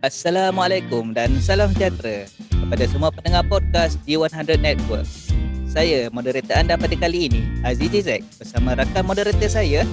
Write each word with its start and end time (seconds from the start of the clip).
Assalamualaikum 0.00 1.12
dan 1.12 1.28
salam 1.44 1.76
sejahtera 1.76 2.24
kepada 2.48 2.84
semua 2.88 3.12
pendengar 3.12 3.44
podcast 3.44 4.00
G100 4.08 4.56
Network. 4.56 5.04
Saya 5.68 6.08
moderator 6.08 6.56
anda 6.56 6.80
pada 6.80 6.96
kali 6.96 7.28
ini, 7.28 7.44
Azizi 7.60 8.00
Zack 8.00 8.24
bersama 8.40 8.80
rakan 8.80 9.04
moderator 9.04 9.44
saya, 9.52 9.84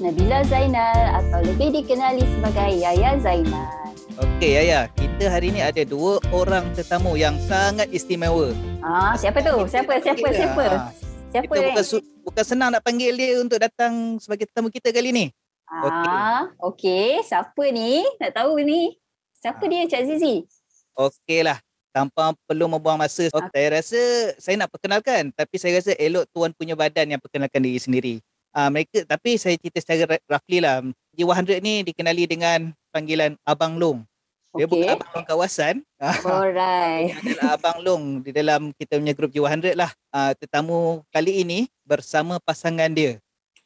Nabila 0.00 0.40
Zainal 0.48 0.96
atau 1.12 1.44
lebih 1.44 1.76
dikenali 1.76 2.24
sebagai 2.24 2.72
Yaya 2.72 3.20
Zainal. 3.20 3.68
Okey 4.16 4.64
Yaya, 4.64 4.88
kita 4.96 5.28
hari 5.28 5.52
ini 5.52 5.60
ada 5.60 5.84
dua 5.84 6.24
orang 6.32 6.72
tetamu 6.72 7.20
yang 7.20 7.36
sangat 7.44 7.92
istimewa. 7.92 8.56
Ah, 8.80 9.12
siapa 9.12 9.44
tu? 9.44 9.68
Siapa? 9.68 10.00
Siapa? 10.00 10.28
Siapa? 10.32 10.66
Ah, 10.72 10.88
Siapa 11.28 11.52
Kita 11.52 11.68
bukan, 11.68 11.84
su- 11.84 12.06
bukan 12.24 12.44
senang 12.48 12.72
nak 12.72 12.80
panggil 12.80 13.12
dia 13.12 13.36
untuk 13.36 13.60
datang 13.60 14.16
sebagai 14.24 14.48
tetamu 14.48 14.72
kita 14.72 14.88
kali 14.88 15.12
ni. 15.12 15.26
Ah, 15.68 16.48
okey. 16.64 17.20
Siapa 17.28 17.60
ni? 17.68 18.08
Nak 18.16 18.32
tahu 18.32 18.56
ni. 18.64 18.96
Siapa 19.40 19.64
dia 19.72 19.88
Cik 19.88 20.02
Zizi? 20.04 20.44
Okeylah. 20.92 21.56
Tanpa 21.90 22.36
perlu 22.46 22.70
membuang 22.70 23.00
masa. 23.00 23.26
Oh, 23.34 23.42
saya 23.50 23.80
rasa 23.80 23.98
saya 24.38 24.54
nak 24.60 24.70
perkenalkan 24.70 25.34
tapi 25.34 25.58
saya 25.58 25.80
rasa 25.82 25.90
elok 25.98 26.28
tuan 26.30 26.54
punya 26.54 26.78
badan 26.78 27.16
yang 27.16 27.18
perkenalkan 27.18 27.58
diri 27.58 27.80
sendiri. 27.82 28.14
Ah 28.54 28.70
mereka 28.70 29.02
tapi 29.08 29.34
saya 29.40 29.58
cerita 29.58 29.82
secara 29.82 30.14
ra- 30.14 30.24
roughly 30.36 30.62
lah. 30.62 30.84
G100 31.18 31.58
ni 31.58 31.82
dikenali 31.82 32.30
dengan 32.30 32.70
panggilan 32.94 33.34
Abang 33.42 33.74
Long. 33.74 34.06
Dia 34.54 34.70
Okey. 34.70 34.86
bukan 34.86 34.94
Abang 35.02 35.10
Long 35.18 35.26
kawasan. 35.26 35.74
Alright. 36.30 37.10
Dia 37.10 37.18
adalah 37.18 37.48
Abang 37.58 37.78
Long 37.82 38.04
di 38.22 38.30
dalam 38.30 38.70
kita 38.76 39.00
punya 39.00 39.14
grup 39.16 39.34
G100 39.34 39.74
lah. 39.74 39.90
Ah 40.14 40.30
tetamu 40.38 41.02
kali 41.10 41.42
ini 41.42 41.66
bersama 41.82 42.38
pasangan 42.38 42.92
dia. 42.92 43.18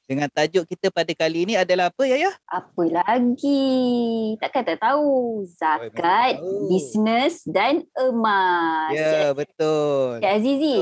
Dengan 0.04 0.28
tajuk 0.28 0.68
kita 0.68 0.92
pada 0.92 1.08
kali 1.16 1.48
ini 1.48 1.54
adalah 1.56 1.88
apa 1.88 2.04
Yaya? 2.04 2.28
Apa 2.44 2.82
lagi? 2.92 4.36
Takkan 4.36 4.62
tak 4.68 4.76
tahu. 4.76 5.40
Zakat, 5.48 6.36
tahu. 6.36 6.68
bisnes 6.68 7.40
dan 7.48 7.88
emas. 7.96 8.92
Ya, 8.92 9.32
betul. 9.32 10.20
Cik 10.20 10.28
Azizi, 10.28 10.78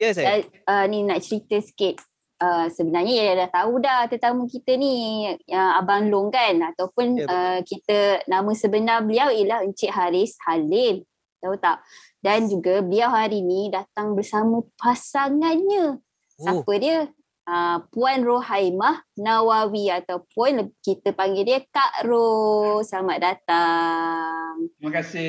Ya 0.00 0.10
saya. 0.16 0.48
uh, 0.64 0.84
ni 0.88 1.04
nak 1.04 1.20
cerita 1.20 1.60
sikit. 1.60 2.00
Uh, 2.40 2.66
sebenarnya 2.72 3.14
ya 3.14 3.32
dah 3.46 3.50
tahu 3.52 3.78
dah 3.78 4.10
tetamu 4.10 4.48
kita 4.50 4.74
ni 4.74 5.22
uh, 5.54 5.72
Abang 5.78 6.08
Long 6.08 6.28
kan 6.32 6.56
ataupun 6.74 7.20
Ya, 7.20 7.28
betul. 7.28 7.36
uh, 7.36 7.58
kita 7.62 7.98
nama 8.26 8.50
sebenar 8.56 8.98
beliau 9.04 9.28
ialah 9.28 9.60
Encik 9.60 9.92
Haris 9.92 10.40
Halim. 10.42 11.04
Tahu 11.38 11.54
tak? 11.60 11.84
Dan 12.24 12.48
juga 12.48 12.80
beliau 12.80 13.12
hari 13.12 13.44
ni 13.44 13.68
datang 13.68 14.16
bersama 14.16 14.64
pasangannya. 14.80 16.00
Oh, 16.00 16.64
Siapa 16.64 16.72
dia? 16.80 17.12
Uh, 17.44 17.76
Puan 17.92 18.24
Rohaimah 18.24 19.04
Nawawi 19.20 19.92
ataupun 19.92 20.72
kita 20.80 21.12
panggil 21.12 21.44
dia 21.44 21.60
Kak 21.60 22.08
Ro. 22.08 22.80
Selamat 22.80 23.20
datang. 23.20 24.64
Terima 24.80 24.92
kasih. 24.96 25.28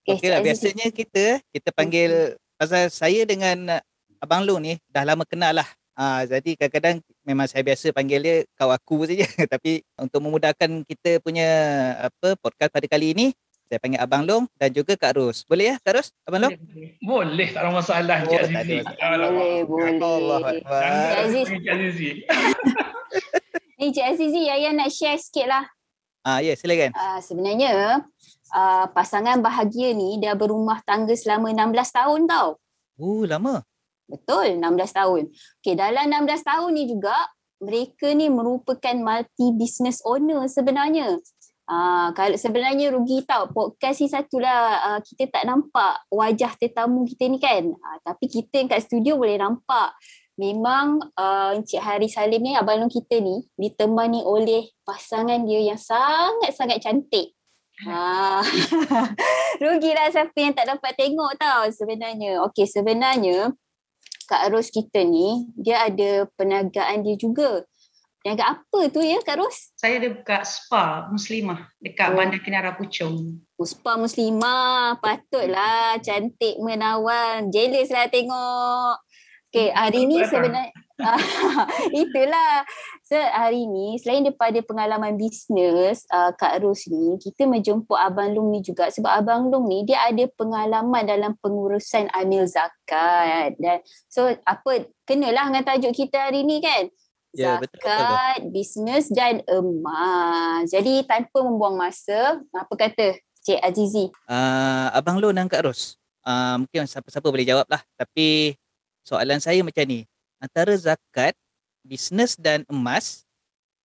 Okay, 0.00 0.16
Okey 0.16 0.28
lah, 0.32 0.40
biasanya 0.40 0.88
kita 0.88 1.44
kita 1.52 1.68
panggil 1.76 2.40
pasal 2.56 2.88
saya 2.88 3.28
dengan 3.28 3.76
uh, 3.76 3.84
Abang 4.24 4.48
Long 4.48 4.64
ni 4.64 4.80
dah 4.88 5.04
lama 5.04 5.28
kenal 5.28 5.60
lah. 5.60 5.68
Ah, 5.92 6.24
jadi 6.24 6.56
kadang-kadang 6.56 7.04
memang 7.28 7.44
saya 7.44 7.60
biasa 7.60 7.92
panggil 7.92 8.24
dia 8.24 8.36
kau 8.56 8.72
aku 8.72 9.04
saja. 9.04 9.28
Tapi 9.52 9.84
untuk 10.00 10.24
memudahkan 10.24 10.88
kita 10.88 11.20
punya 11.20 11.48
apa 12.08 12.32
podcast 12.40 12.72
pada 12.72 12.88
kali 12.88 13.12
ini, 13.12 13.26
saya 13.70 13.78
panggil 13.78 14.02
Abang 14.02 14.26
Long 14.26 14.50
dan 14.58 14.74
juga 14.74 14.98
Kak 14.98 15.14
Ros. 15.14 15.46
Boleh 15.46 15.70
ya 15.70 15.74
Kak 15.78 15.94
Ros? 15.94 16.10
Abang 16.26 16.42
Long? 16.42 16.58
Boleh, 16.98 17.54
tak 17.54 17.62
ada 17.62 17.70
masalah 17.70 18.18
Oh, 18.26 18.34
ada 18.34 18.42
Azizi. 18.42 18.82
Boleh, 18.82 19.62
boleh. 19.62 19.94
Allah 20.02 20.38
Jangan 20.42 20.58
Akbar. 20.58 20.82
Cik 21.46 21.70
Azizi. 21.70 22.10
Ni 23.78 23.86
Cik 23.94 24.06
Azizi, 24.10 24.40
Yaya 24.50 24.74
nak 24.74 24.90
share 24.90 25.22
sikit 25.22 25.46
lah. 25.46 25.70
Ah, 26.26 26.42
ya, 26.42 26.58
silakan. 26.58 26.90
Uh, 26.98 27.22
sebenarnya 27.22 28.02
uh, 28.50 28.90
pasangan 28.90 29.38
bahagia 29.38 29.94
ni 29.94 30.18
dia 30.18 30.34
berumah 30.34 30.82
tangga 30.82 31.14
selama 31.14 31.54
16 31.54 31.70
tahun 31.94 32.20
tau. 32.26 32.58
Oh, 32.98 33.22
lama. 33.22 33.62
Betul, 34.10 34.58
16 34.58 34.98
tahun. 34.98 35.22
Okey, 35.62 35.78
dalam 35.78 36.10
16 36.26 36.42
tahun 36.42 36.70
ni 36.74 36.90
juga 36.90 37.14
mereka 37.62 38.10
ni 38.18 38.26
merupakan 38.26 38.98
multi 38.98 39.54
business 39.54 40.02
owner 40.02 40.50
sebenarnya. 40.50 41.22
Ah, 41.70 42.10
kalau 42.18 42.34
sebenarnya 42.34 42.90
rugi 42.90 43.22
tau 43.22 43.46
podcast 43.46 44.02
ni 44.02 44.10
satulah 44.10 44.90
uh, 44.90 45.00
kita 45.06 45.30
tak 45.30 45.46
nampak 45.46 46.02
wajah 46.10 46.50
tetamu 46.58 47.06
kita 47.06 47.30
ni 47.30 47.38
kan. 47.38 47.70
Ah, 47.78 48.02
tapi 48.02 48.26
kita 48.26 48.58
yang 48.58 48.66
kat 48.66 48.82
studio 48.82 49.14
boleh 49.14 49.38
nampak. 49.38 49.94
Memang 50.34 50.98
uh, 51.14 51.54
Encik 51.54 51.78
Hari 51.78 52.10
Salim 52.10 52.42
ni 52.42 52.58
abang 52.58 52.82
long 52.82 52.90
kita 52.90 53.22
ni 53.22 53.46
ditemani 53.54 54.26
oleh 54.26 54.66
pasangan 54.82 55.46
dia 55.46 55.62
yang 55.62 55.78
sangat-sangat 55.78 56.82
cantik. 56.82 57.38
Ah. 57.86 58.42
Rugilah 59.62 60.10
siapa 60.10 60.34
yang 60.42 60.58
tak 60.58 60.74
dapat 60.74 60.98
tengok 60.98 61.38
tau 61.38 61.70
sebenarnya. 61.70 62.42
Okey, 62.50 62.66
sebenarnya 62.66 63.54
Kak 64.26 64.50
Ros 64.50 64.74
kita 64.74 65.06
ni 65.06 65.46
dia 65.54 65.86
ada 65.86 66.26
perniagaan 66.34 67.06
dia 67.06 67.14
juga. 67.14 67.62
Perniagaan 68.20 68.52
apa 68.52 68.80
tu 68.92 69.00
ya 69.00 69.16
Kak 69.24 69.40
Ros? 69.40 69.72
Saya 69.80 69.96
ada 69.96 70.12
buka 70.12 70.44
spa 70.44 71.08
muslimah 71.08 71.72
dekat 71.80 72.12
Oh. 72.12 72.20
Bandar 72.20 72.40
Kinara 72.44 72.76
Puchong. 72.76 73.40
Puspa 73.56 73.96
Muslimah. 73.96 75.00
Patutlah 75.00 75.96
cantik 76.04 76.60
menawan. 76.60 77.48
Jealous 77.48 77.88
lah 77.88 78.12
tengok. 78.12 79.00
Okay, 79.50 79.72
hari 79.72 80.04
ni 80.04 80.20
Betul, 80.20 80.30
sebenarnya 80.30 80.70
itulah. 82.04 82.62
So 83.02 83.16
hari 83.16 83.66
ni 83.66 83.96
selain 83.98 84.22
daripada 84.22 84.60
pengalaman 84.62 85.16
bisnes 85.16 86.04
uh, 86.12 86.30
Kak 86.36 86.60
Ros 86.60 86.86
ni, 86.86 87.16
kita 87.18 87.48
menjemput 87.48 87.96
Abang 87.96 88.30
Long 88.30 88.52
ni 88.52 88.60
juga 88.62 88.92
sebab 88.92 89.10
Abang 89.10 89.48
Long 89.48 89.66
ni 89.66 89.82
dia 89.88 90.06
ada 90.06 90.22
pengalaman 90.36 91.08
dalam 91.08 91.34
pengurusan 91.40 92.12
amil 92.14 92.46
zakat 92.46 93.56
dan 93.58 93.82
so 94.06 94.30
apa 94.44 94.86
kenalah 95.02 95.50
dengan 95.50 95.64
tajuk 95.66 95.96
kita 95.96 96.30
hari 96.30 96.44
ni 96.46 96.62
kan? 96.62 96.86
Ya, 97.30 97.62
betul, 97.62 97.78
betul, 97.78 97.94
Zakat, 97.94 98.40
bisnes 98.50 99.06
dan 99.14 99.34
emas. 99.46 100.66
Jadi 100.66 101.06
tanpa 101.06 101.46
membuang 101.46 101.78
masa, 101.78 102.42
apa 102.50 102.74
kata 102.74 103.22
Cik 103.46 103.60
Azizi? 103.62 104.10
Ah, 104.26 104.90
Abang 104.90 105.22
Long 105.22 105.30
dan 105.30 105.46
Kak 105.46 105.62
Ros. 105.62 105.94
Ah, 106.26 106.58
mungkin 106.58 106.90
siapa-siapa 106.90 107.24
boleh 107.24 107.46
jawab 107.46 107.70
lah. 107.70 107.80
Tapi 107.94 108.58
soalan 109.06 109.38
saya 109.38 109.62
macam 109.62 109.86
ni. 109.86 110.04
Antara 110.42 110.74
zakat, 110.74 111.38
bisnes 111.86 112.34
dan 112.34 112.66
emas, 112.66 113.22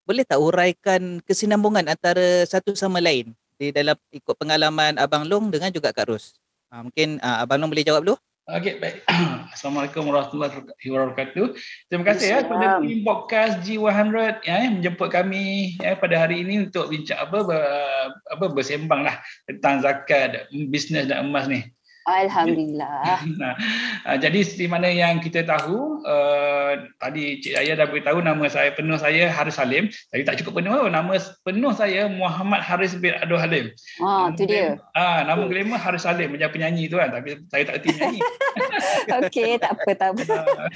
boleh 0.08 0.24
tak 0.24 0.40
uraikan 0.40 1.20
kesinambungan 1.24 1.84
antara 1.84 2.44
satu 2.48 2.72
sama 2.72 3.00
lain 3.00 3.32
di 3.60 3.70
dalam 3.70 3.96
ikut 4.10 4.34
pengalaman 4.36 4.96
Abang 4.96 5.28
Long 5.28 5.52
dengan 5.52 5.68
juga 5.68 5.92
Kak 5.92 6.08
Ros? 6.08 6.40
Ah, 6.72 6.80
mungkin 6.80 7.20
ah, 7.20 7.44
Abang 7.44 7.60
Long 7.60 7.68
boleh 7.68 7.84
jawab 7.84 8.08
dulu. 8.08 8.16
Okey, 8.44 8.76
baik. 8.76 9.08
Assalamualaikum 9.56 10.04
warahmatullahi 10.04 10.68
wabarakatuh. 10.76 11.56
Terima 11.88 12.04
kasih 12.04 12.28
ya 12.28 12.38
kepada 12.44 12.76
tim 12.84 13.00
podcast 13.00 13.64
G100 13.64 14.44
ya 14.44 14.68
menjemput 14.68 15.08
kami 15.08 15.72
ya 15.80 15.96
pada 15.96 16.28
hari 16.28 16.44
ini 16.44 16.68
untuk 16.68 16.92
bincang 16.92 17.24
apa 17.24 17.40
ber, 17.40 17.56
apa 18.28 18.44
bersembang 18.52 19.08
lah 19.08 19.16
tentang 19.48 19.80
zakat, 19.80 20.44
bisnes 20.68 21.08
dan 21.08 21.24
emas 21.24 21.48
ni. 21.48 21.64
Alhamdulillah. 22.04 23.24
Nah, 23.34 23.56
uh, 24.06 24.16
jadi 24.20 24.44
seperti 24.44 24.66
mana 24.70 24.86
yang 24.86 25.18
kita 25.18 25.42
tahu 25.42 26.04
uh, 26.04 26.86
tadi 27.00 27.40
Cik 27.40 27.56
Ayah 27.56 27.82
dah 27.82 27.86
beritahu 27.88 28.20
nama 28.20 28.46
saya 28.46 28.70
penuh 28.76 29.00
saya 29.00 29.32
Haris 29.32 29.56
Halim. 29.56 29.88
Tapi 30.12 30.22
tak 30.22 30.38
cukup 30.40 30.60
penuh 30.60 30.86
nama 30.92 31.16
penuh 31.42 31.72
saya 31.72 32.06
Muhammad 32.06 32.60
Haris 32.62 32.94
bin 33.00 33.16
Abdul 33.16 33.40
Halim. 33.40 33.66
Ha, 34.04 34.30
tu 34.36 34.44
dia. 34.44 34.78
Ah, 34.92 35.24
nama 35.24 35.48
glamour 35.48 35.80
Haris 35.80 36.04
Halim 36.06 36.36
macam 36.36 36.52
penyanyi 36.52 36.86
tu 36.86 37.00
kan 37.00 37.10
tapi 37.10 37.40
saya 37.48 37.62
tak 37.66 37.82
erti 37.82 37.90
nyanyi. 37.96 38.20
Okey, 39.24 39.50
tak 39.60 39.70
apa, 39.76 39.90
tak 39.96 40.10
apa. 40.14 40.22
Ah, 40.54 40.68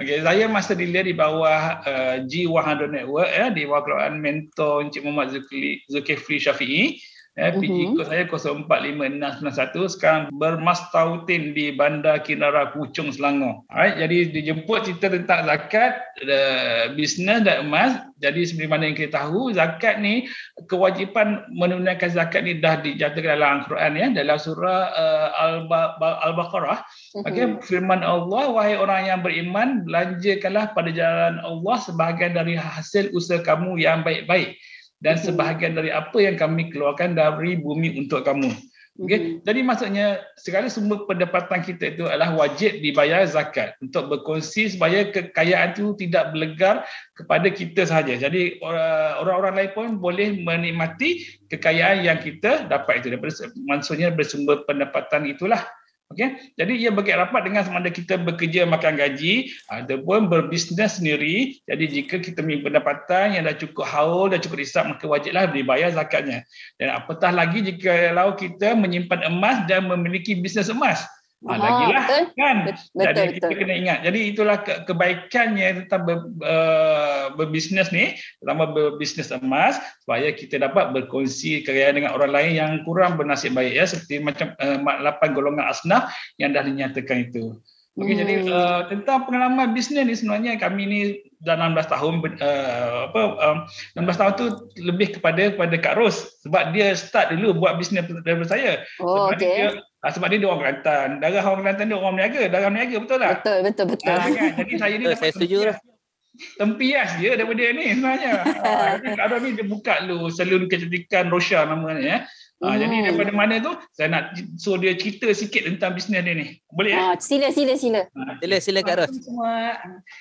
Okey, 0.00 0.20
saya 0.20 0.44
master 0.46 0.76
dealer 0.76 1.04
di 1.06 1.16
bawah 1.16 1.80
uh, 1.82 2.16
G100 2.28 2.92
Network 2.92 3.30
ya 3.30 3.48
di 3.50 3.64
bawah 3.64 3.82
keluarga 3.84 4.12
mentor 4.12 4.84
Encik 4.84 5.02
Muhammad 5.02 5.32
Zulkifli, 5.32 5.80
Zulkifli 5.88 6.36
Syafi'i. 6.38 6.84
Ya, 7.34 7.50
PG 7.50 7.66
Mhm. 7.66 7.94
kod 7.98 8.06
saya 8.06 8.24
045691 8.30 9.90
sekarang 9.90 10.30
bermastautin 10.38 11.50
di 11.50 11.74
Bandar 11.74 12.22
Kinara 12.22 12.70
Puchong 12.70 13.10
Selangor. 13.10 13.66
Alright, 13.74 13.98
jadi 13.98 14.30
dijemput 14.30 14.86
cerita 14.86 15.10
tentang 15.10 15.42
zakat, 15.42 15.98
uh, 16.22 16.94
bisnes 16.94 17.42
dan 17.42 17.66
emas. 17.66 18.06
Jadi 18.22 18.46
seperti 18.46 18.70
mana 18.70 18.86
yang 18.86 18.94
kita 18.94 19.18
tahu, 19.26 19.50
zakat 19.50 19.98
ni 19.98 20.30
kewajipan 20.70 21.42
menunaikan 21.50 22.14
zakat 22.14 22.46
ni 22.46 22.62
dah 22.62 22.78
dijatuhkan 22.78 23.34
dalam 23.42 23.66
Al-Quran 23.66 23.92
ya, 23.98 24.06
dalam 24.14 24.38
surah 24.38 24.82
uh, 24.94 25.28
Al-Ba- 25.34 25.98
Ba- 25.98 26.22
Al-Baqarah. 26.30 26.86
Okey, 27.18 27.58
Mhm. 27.58 27.66
firman 27.66 28.06
Allah, 28.06 28.46
wahai 28.46 28.78
orang 28.78 29.10
yang 29.10 29.20
beriman, 29.26 29.82
belanjakanlah 29.82 30.70
pada 30.70 30.94
jalan 30.94 31.42
Allah 31.42 31.76
sebahagian 31.82 32.38
dari 32.38 32.54
hasil 32.54 33.10
usaha 33.10 33.42
kamu 33.42 33.82
yang 33.82 34.06
baik-baik 34.06 34.54
dan 35.02 35.18
sebahagian 35.18 35.74
dari 35.74 35.90
apa 35.90 36.16
yang 36.20 36.36
kami 36.38 36.70
keluarkan 36.70 37.16
dari 37.18 37.58
bumi 37.58 37.98
untuk 37.98 38.22
kamu. 38.22 38.50
Okay? 38.94 39.18
Mhm. 39.18 39.42
Jadi 39.42 39.60
maksudnya 39.66 40.06
segala 40.38 40.70
sumber 40.70 41.02
pendapatan 41.10 41.66
kita 41.66 41.98
itu 41.98 42.06
adalah 42.06 42.30
wajib 42.38 42.78
dibayar 42.78 43.26
zakat 43.26 43.74
untuk 43.82 44.06
berkongsi 44.06 44.70
supaya 44.70 45.10
kekayaan 45.10 45.74
itu 45.74 45.98
tidak 45.98 46.30
berlegar 46.30 46.86
kepada 47.18 47.50
kita 47.50 47.90
sahaja. 47.90 48.14
Jadi 48.14 48.62
orang- 48.62 49.26
orang-orang 49.26 49.54
lain 49.58 49.70
pun 49.74 49.86
boleh 49.98 50.38
menikmati 50.38 51.26
kekayaan 51.50 52.06
yang 52.06 52.22
kita 52.22 52.70
dapat 52.70 53.02
itu 53.02 53.10
daripada 53.10 53.34
maksudnya 53.66 54.14
bersumber 54.14 54.62
pendapatan 54.62 55.26
itulah. 55.26 55.66
Okey. 56.12 56.36
Jadi 56.60 56.72
ia 56.84 56.92
berkait 56.92 57.16
rapat 57.16 57.48
dengan 57.48 57.64
sama 57.64 57.80
ada 57.80 57.88
kita 57.88 58.20
bekerja 58.20 58.68
makan 58.68 59.00
gaji 59.00 59.48
ataupun 59.72 60.28
berbisnes 60.28 61.00
sendiri. 61.00 61.56
Jadi 61.64 61.84
jika 61.88 62.20
kita 62.20 62.44
mempunyai 62.44 62.64
pendapatan 62.68 63.26
yang 63.34 63.48
dah 63.48 63.56
cukup 63.56 63.88
haul, 63.88 64.28
dah 64.28 64.36
cukup 64.36 64.60
hisap 64.60 64.84
maka 64.84 65.08
wajiblah 65.08 65.48
dibayar 65.48 65.88
zakatnya. 65.90 66.44
Dan 66.76 66.92
apatah 66.92 67.32
lagi 67.32 67.64
jika 67.64 68.12
kalau 68.12 68.36
kita 68.36 68.76
menyimpan 68.76 69.32
emas 69.32 69.64
dan 69.64 69.88
memiliki 69.88 70.36
bisnes 70.36 70.68
emas. 70.68 71.08
Ha, 71.44 71.52
Ah, 71.52 71.58
lagilah 71.60 72.04
betul. 72.08 72.22
kan. 72.34 72.56
Bet- 72.64 72.80
Jadi 72.80 72.96
Betul, 72.96 73.26
kita 73.36 73.46
betul. 73.46 73.58
kena 73.60 73.74
ingat. 73.76 73.98
Jadi 74.00 74.20
itulah 74.32 74.56
ke- 74.60 74.80
kebaikannya 74.88 75.68
tentang 75.84 76.02
ber, 76.02 76.16
uh, 76.40 77.24
berbisnes 77.36 77.92
ni, 77.92 78.16
terutama 78.40 78.64
berbisnes 78.66 79.28
emas 79.28 79.76
supaya 80.00 80.32
kita 80.32 80.56
dapat 80.56 80.90
berkongsi 80.90 81.60
kekayaan 81.60 82.00
dengan 82.00 82.16
orang 82.16 82.32
lain 82.32 82.52
yang 82.56 82.72
kurang 82.82 83.20
bernasib 83.20 83.52
baik 83.52 83.76
ya 83.76 83.84
seperti 83.84 84.24
macam 84.24 84.56
uh, 84.56 84.80
lapan 84.98 85.28
golongan 85.32 85.68
asnaf 85.68 86.08
yang 86.40 86.56
dah 86.56 86.64
dinyatakan 86.64 87.28
itu. 87.28 87.60
Okey 87.94 88.10
Hmm. 88.10 88.20
jadi 88.26 88.34
uh, 88.50 88.80
tentang 88.90 89.22
pengalaman 89.22 89.70
bisnes 89.70 90.02
ni 90.02 90.18
sebenarnya 90.18 90.58
kami 90.58 90.82
ni 90.82 91.00
dah 91.38 91.54
16 91.54 91.86
tahun 91.86 92.14
uh, 92.42 93.06
apa 93.06 93.20
um, 93.38 93.58
16 93.94 94.18
tahun 94.18 94.32
tu 94.34 94.46
lebih 94.82 95.14
kepada 95.14 95.54
kepada 95.54 95.76
Kak 95.78 95.94
Ros 95.94 96.42
sebab 96.42 96.74
dia 96.74 96.90
start 96.98 97.30
dulu 97.30 97.54
buat 97.62 97.78
bisnes 97.78 98.02
daripada 98.26 98.50
saya. 98.50 98.82
Oh, 98.98 99.30
sebab 99.30 99.38
okey. 99.38 99.46
dia 99.46 99.66
ah, 100.04 100.10
sebab 100.12 100.28
dia, 100.28 100.38
dia 100.38 100.46
orang 100.46 100.60
Kelantan. 100.60 101.08
Darah 101.18 101.42
orang 101.42 101.64
Kelantan 101.64 101.86
dia 101.88 101.96
orang 101.96 102.14
meniaga, 102.14 102.40
darah 102.46 102.68
meniaga 102.68 102.96
betul 103.00 103.18
tak? 103.18 103.32
Betul, 103.40 103.58
betul, 103.64 103.86
betul. 103.90 104.12
Ah, 104.12 104.28
kan? 104.28 104.50
Jadi 104.54 104.72
saya 104.76 104.92
ni 104.92 104.98
Betul, 105.00 105.10
dapat 105.10 105.18
saya 105.18 105.32
setuju 105.32 105.56
tempias- 105.64 105.92
Tempias 106.34 107.10
je 107.16 107.30
daripada 107.30 107.56
dia 107.56 107.70
ni 107.70 107.84
sebenarnya. 107.88 108.32
Ah, 108.58 108.86
Jadi 108.98 109.06
Kak 109.14 109.26
Ros 109.30 109.40
ni 109.40 109.50
dia 109.54 109.64
buka 109.64 109.94
dulu 110.02 110.26
salon 110.28 110.66
kecantikan 110.66 111.30
Rosha 111.30 111.62
namanya 111.62 112.02
ya. 112.02 112.18
Ah, 112.58 112.74
Jadi 112.74 112.90
Hmm. 112.90 113.04
daripada 113.06 113.30
mana 113.30 113.54
tu 113.58 113.70
saya 113.90 114.08
nak 114.08 114.24
suruh 114.56 114.80
dia 114.80 114.94
cerita 114.94 115.30
sikit 115.30 115.62
tentang 115.64 115.94
bisnes 115.94 116.18
dia 116.18 116.34
ni. 116.34 116.58
Boleh 116.66 116.90
ya? 116.90 116.98
Ah, 116.98 117.14
sila, 117.16 117.54
sila, 117.54 117.78
sila. 117.78 118.10
Sila 118.42 118.56
sila 118.58 118.80
Kak 118.80 118.96
Ros. 118.98 119.14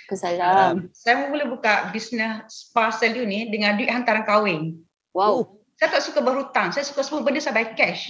Assalamualaikum. 0.05 0.91
Saya 0.91 1.25
mula 1.25 1.45
buka 1.47 1.89
bisnes 1.89 2.45
spa 2.45 2.91
salon 2.91 3.25
ni 3.25 3.47
dengan 3.47 3.73
duit 3.73 3.89
hantaran 3.89 4.21
kahwin. 4.21 4.85
Wow. 5.13 5.62
Saya 5.83 5.99
tak 5.99 6.07
suka 6.07 6.23
berhutang. 6.23 6.71
Saya 6.71 6.87
suka 6.87 7.03
semua 7.03 7.27
benda 7.27 7.43
saya 7.43 7.59
bayar 7.59 7.75
cash. 7.75 8.07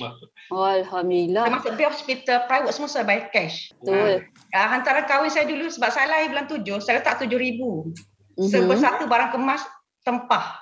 Alhamdulillah. 0.53 1.49
Termasuk 1.49 1.73
bill 1.73 1.89
hospital, 1.89 2.45
private 2.45 2.69
semua 2.69 2.85
saya 2.85 3.01
bayar 3.01 3.33
cash. 3.33 3.73
Betul. 3.81 4.29
Uh, 4.53 4.67
hantaran 4.69 5.09
kahwin 5.09 5.33
saya 5.33 5.49
dulu 5.49 5.65
sebab 5.73 5.89
saya 5.89 6.05
lahir 6.05 6.29
bulan 6.29 6.45
tujuh, 6.45 6.77
saya 6.85 7.01
letak 7.01 7.17
tujuh 7.25 7.33
ribu. 7.33 7.89
Mhm. 8.37 8.45
Serba 8.45 8.77
satu 8.77 9.09
barang 9.09 9.33
kemas 9.33 9.65
tempah. 10.05 10.53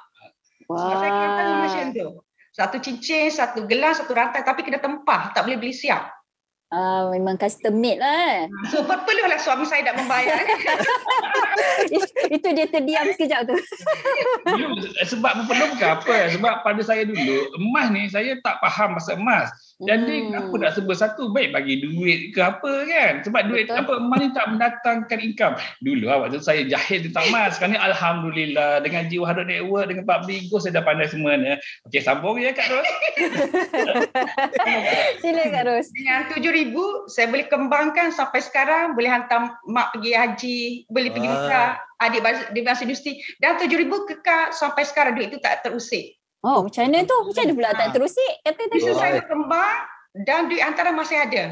Sebab 0.71 0.95
saya 1.03 1.11
Wah. 1.11 1.59
macam 1.67 1.91
tu. 1.91 2.07
Satu 2.55 2.79
cincin, 2.79 3.27
satu 3.27 3.67
gelas, 3.67 3.99
satu 3.99 4.15
rantai 4.15 4.47
tapi 4.47 4.63
kena 4.63 4.79
tempah. 4.79 5.35
Tak 5.35 5.43
boleh 5.43 5.59
beli 5.59 5.75
siap. 5.75 6.15
Ah, 6.71 7.11
memang 7.11 7.35
custom 7.35 7.75
made 7.75 7.99
lah. 7.99 8.15
eh. 8.39 8.47
So 8.67 8.81
berpeluhlah 8.81 9.35
suami 9.37 9.67
saya 9.67 9.83
tak 9.83 9.99
membayar. 9.99 10.39
Itu 12.31 12.47
dia 12.49 12.63
terdiam 12.65 13.11
sekejap 13.11 13.43
tu. 13.43 13.55
Sebab 15.05 15.31
perlu 15.43 15.65
bukan 15.69 15.89
apa 15.93 16.31
sebab 16.31 16.53
pada 16.63 16.81
saya 16.81 17.03
dulu 17.03 17.37
emas 17.57 17.89
ni 17.89 18.07
saya 18.07 18.39
tak 18.39 18.57
faham 18.59 18.95
pasal 18.95 19.17
emas 19.17 19.51
jadi 19.79 19.99
Hmm. 20.21 20.37
apa 20.37 20.53
nak 20.55 20.77
sebut 20.77 20.93
satu 20.93 21.33
baik 21.33 21.51
bagi 21.51 21.81
duit 21.81 22.31
ke 22.31 22.39
apa 22.39 22.85
kan 22.85 23.13
sebab 23.19 23.49
duit 23.49 23.65
Betul. 23.65 23.81
apa 23.81 23.93
emas 23.97 24.17
ni 24.19 24.29
tak 24.29 24.45
mendatangkan 24.47 25.19
income 25.19 25.55
dulu 25.81 26.05
lah 26.05 26.21
waktu 26.21 26.37
saya 26.37 26.61
jahil 26.63 27.01
tentang 27.01 27.25
emas 27.27 27.57
sekarang 27.57 27.73
ni 27.73 27.81
Alhamdulillah 27.81 28.79
dengan 28.79 29.09
jiwa 29.09 29.25
hard 29.25 29.41
network 29.43 29.89
dengan 29.89 30.05
public 30.05 30.45
go 30.47 30.61
saya 30.61 30.77
dah 30.77 30.85
pandai 30.85 31.09
semuanya 31.09 31.57
okey 31.89 31.97
sambung 31.99 32.37
ya 32.37 32.53
Kak 32.53 32.69
Ros 32.69 32.85
Sila 35.19 35.43
Kak 35.47 35.63
Ros. 35.65 35.87
Dengan 35.91 36.29
tujuh 36.29 36.51
ribu, 36.61 36.81
saya 37.05 37.25
boleh 37.25 37.45
kembangkan 37.45 38.09
sampai 38.09 38.39
sekarang. 38.39 38.93
Boleh 38.93 39.09
hantar 39.09 39.57
mak 39.63 39.91
pergi 39.91 40.11
haji, 40.11 40.59
boleh 40.85 41.09
pergi 41.09 41.27
Wah. 41.27 41.37
umrah, 41.39 41.69
adik 41.99 42.21
di 42.49 42.61
bangsa 42.61 42.83
industri. 42.83 43.11
Dan 43.37 43.57
tujuh 43.57 43.77
ribu 43.77 44.05
kekal 44.05 44.51
sampai 44.51 44.83
sekarang 44.83 45.13
duit 45.13 45.29
itu 45.29 45.37
tak 45.37 45.61
terusik. 45.61 46.15
Oh, 46.41 46.65
macam 46.65 46.81
mana 46.83 47.03
tu? 47.03 47.17
Macam 47.21 47.41
mana 47.43 47.53
pula 47.53 47.69
tak 47.71 47.87
Ah. 47.87 47.91
terusik? 47.91 48.33
Kata 48.41 48.61
tadi. 48.63 48.79
Wah. 48.83 48.95
saya 48.95 49.11
berkembang 49.17 49.77
dan 50.19 50.41
duit 50.45 50.61
antara 50.61 50.89
masih 50.89 51.17
ada. 51.17 51.43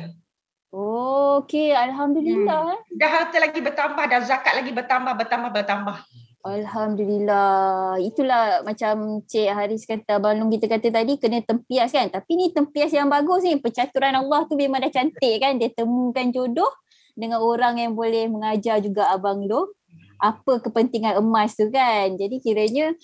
Oh, 0.70 1.42
okey. 1.42 1.74
Alhamdulillah. 1.74 2.74
eh. 2.74 2.80
Dah 2.94 3.10
harta 3.10 3.38
lagi 3.38 3.58
bertambah, 3.58 4.06
dah 4.06 4.22
zakat 4.22 4.54
lagi 4.54 4.70
bertambah, 4.70 5.14
bertambah, 5.16 5.50
bertambah. 5.50 5.98
Alhamdulillah. 6.40 8.00
Itulah 8.00 8.64
macam 8.64 9.20
Cik 9.28 9.50
Haris 9.52 9.84
kata, 9.84 10.24
Abang 10.24 10.40
Long 10.40 10.48
kita 10.48 10.72
kata 10.72 10.88
tadi 10.88 11.20
kena 11.20 11.44
tempias 11.44 11.92
kan. 11.92 12.08
Tapi 12.08 12.32
ni 12.40 12.56
tempias 12.56 12.96
yang 12.96 13.12
bagus 13.12 13.44
ni. 13.44 13.60
Percaturan 13.60 14.16
Allah 14.16 14.48
tu 14.48 14.56
memang 14.56 14.80
dah 14.80 14.92
cantik 14.92 15.36
kan. 15.44 15.60
Dia 15.60 15.68
temukan 15.76 16.32
jodoh 16.32 16.72
dengan 17.12 17.44
orang 17.44 17.84
yang 17.84 17.92
boleh 17.92 18.32
mengajar 18.32 18.80
juga 18.80 19.12
Abang 19.12 19.44
Long. 19.44 19.68
Apa 20.20 20.64
kepentingan 20.64 21.20
emas 21.20 21.60
tu 21.60 21.68
kan. 21.68 22.16
Jadi 22.16 22.40
kiranya 22.40 22.96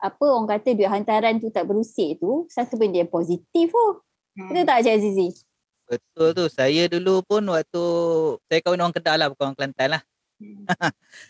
apa 0.00 0.24
orang 0.26 0.48
kata 0.58 0.74
duit 0.74 0.90
hantaran 0.90 1.36
tu 1.38 1.52
tak 1.52 1.68
berusik 1.68 2.18
tu 2.18 2.48
satu 2.50 2.74
benda 2.74 3.06
yang 3.06 3.12
positif 3.12 3.70
tu. 3.70 3.86
Betul 4.34 4.66
tak 4.66 4.82
Cik 4.82 4.94
Azizi? 4.98 5.28
Betul 5.86 6.34
tu. 6.34 6.44
Saya 6.50 6.90
dulu 6.90 7.22
pun 7.22 7.46
waktu 7.54 7.84
saya 8.50 8.58
kahwin 8.66 8.82
orang 8.82 8.94
Kedah 8.98 9.14
lah 9.14 9.26
bukan 9.30 9.54
orang 9.54 9.58
Kelantan 9.58 9.88
lah. 9.94 10.02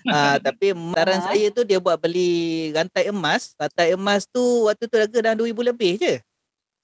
Ah, 0.06 0.36
tapi 0.46 0.72
saran 0.72 1.20
saya 1.26 1.46
tu 1.50 1.62
dia 1.66 1.78
buat 1.82 1.98
beli 1.98 2.70
rantai 2.74 3.10
emas. 3.10 3.54
Rantai 3.58 3.94
emas 3.94 4.24
tu 4.28 4.42
waktu 4.66 4.84
tu 4.86 4.96
harga 4.96 5.18
dalam 5.20 5.38
2000 5.38 5.70
lebih 5.74 5.92
je. 5.98 6.14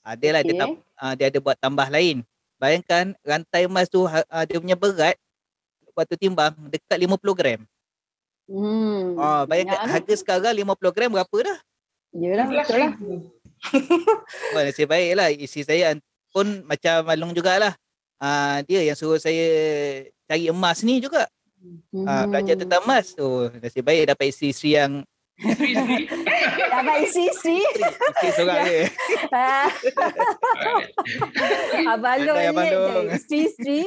Ada 0.06 0.38
lah 0.38 0.42
dia, 0.46 0.54
Okey. 0.54 0.60
tam, 0.62 0.70
ah, 0.98 1.14
dia 1.18 1.26
ada 1.30 1.38
buat 1.42 1.56
tambah 1.58 1.86
lain. 1.90 2.22
Bayangkan 2.56 3.12
rantai 3.26 3.66
emas 3.66 3.86
tu 3.90 4.06
ha- 4.06 4.26
ah, 4.30 4.44
dia 4.46 4.62
punya 4.62 4.78
berat 4.78 5.18
waktu 5.96 6.14
timbang 6.16 6.54
dekat 6.70 6.98
50 7.00 7.34
gram. 7.34 7.60
Hmm. 8.46 9.18
Ah, 9.18 9.42
bayangkan 9.42 9.82
Banyak 9.82 9.92
harga 9.98 10.14
sekarang 10.14 10.54
50 10.54 10.94
gram 10.94 11.10
berapa 11.10 11.36
dah? 11.42 11.58
Yelah 12.14 12.46
betul 12.46 12.78
lah. 12.78 12.92
Wah, 14.54 14.62
nasib 14.62 14.86
baik 14.86 15.10
lah. 15.18 15.28
Isi 15.34 15.66
saya 15.66 15.98
pun 16.30 16.62
macam 16.64 17.02
Malung 17.02 17.34
jugalah. 17.34 17.74
Ah, 18.16 18.62
dia 18.64 18.80
yang 18.86 18.96
suruh 18.96 19.20
saya 19.20 19.44
cari 20.24 20.48
emas 20.48 20.80
ni 20.86 21.02
juga. 21.02 21.28
Ah, 22.02 22.24
belajar 22.24 22.54
tentang 22.54 22.82
emas. 22.82 23.14
Oh, 23.16 23.48
nasib 23.52 23.82
baik 23.82 24.08
dapat 24.08 24.30
isteri-isteri 24.30 24.70
yang 24.74 24.92
Isteri-isteri. 25.36 26.08
Dapat 26.72 26.96
isi-isi. 27.04 27.60
isteri 27.60 28.28
seorang 28.32 28.56
Ya. 28.56 28.64
je. 28.64 28.80
Ah, 29.28 29.68
Abang 31.92 32.20
Long 32.24 32.40
ni 32.40 32.66
Long. 32.72 33.06
isteri-isteri. 33.12 33.84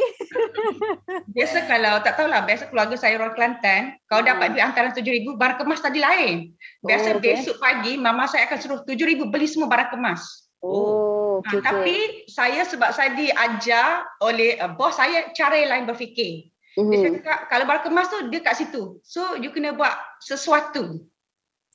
Biasa 1.36 1.66
kalau, 1.66 2.06
tak 2.06 2.14
tahulah, 2.16 2.46
biasa 2.46 2.70
keluarga 2.70 2.96
saya 2.96 3.18
orang 3.18 3.34
Kelantan, 3.34 3.82
kalau 4.06 4.22
dapat 4.22 4.54
duit 4.54 4.62
antara 4.62 4.94
tujuh 4.94 5.10
ribu, 5.12 5.34
barang 5.36 5.58
kemas 5.58 5.82
tadi 5.82 5.98
lain. 5.98 6.54
Biasa 6.82 7.08
Oh, 7.08 7.18
okey. 7.18 7.34
besok 7.34 7.58
pagi, 7.58 7.98
mama 7.98 8.30
saya 8.30 8.46
akan 8.46 8.58
suruh 8.60 8.80
tujuh 8.86 9.06
ribu 9.08 9.28
beli 9.28 9.50
semua 9.50 9.66
barang 9.66 9.90
kemas. 9.90 10.22
Oh, 10.62 11.40
Ha, 11.40 11.50
okey 11.50 11.60
tapi 11.64 11.96
saya 12.28 12.62
sebab 12.62 12.92
saya 12.92 13.16
diajar 13.16 14.04
oleh 14.20 14.60
uh, 14.60 14.70
bos 14.70 14.92
saya 14.92 15.32
cara 15.32 15.56
yang 15.56 15.72
lain 15.72 15.86
berfikir. 15.88 16.52
Dia 16.80 17.12
Hmm. 17.12 17.16
cakap 17.20 17.40
kalau 17.52 17.66
barang 17.68 17.84
kemas 17.92 18.08
tu 18.08 18.18
dia 18.32 18.40
kat 18.40 18.56
situ. 18.56 19.04
So 19.04 19.36
you 19.36 19.52
kena 19.52 19.76
buat 19.76 19.92
sesuatu. 20.24 21.04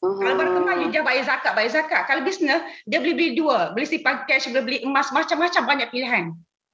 Kalau 0.00 0.34
barang 0.36 0.54
kemas 0.60 0.76
you 0.80 0.88
jangan 0.92 1.06
bayar 1.12 1.24
zakat, 1.28 1.52
bayar 1.52 1.70
zakat. 1.76 2.02
Kalau 2.08 2.24
bisnes 2.24 2.60
dia 2.88 2.98
boleh 3.00 3.12
beli 3.12 3.30
dua, 3.36 3.76
boleh 3.76 3.84
simpan 3.84 4.24
cash, 4.24 4.48
boleh 4.48 4.64
beli 4.64 4.78
emas, 4.80 5.12
macam-macam 5.12 5.62
banyak 5.68 5.88
pilihan. 5.92 6.24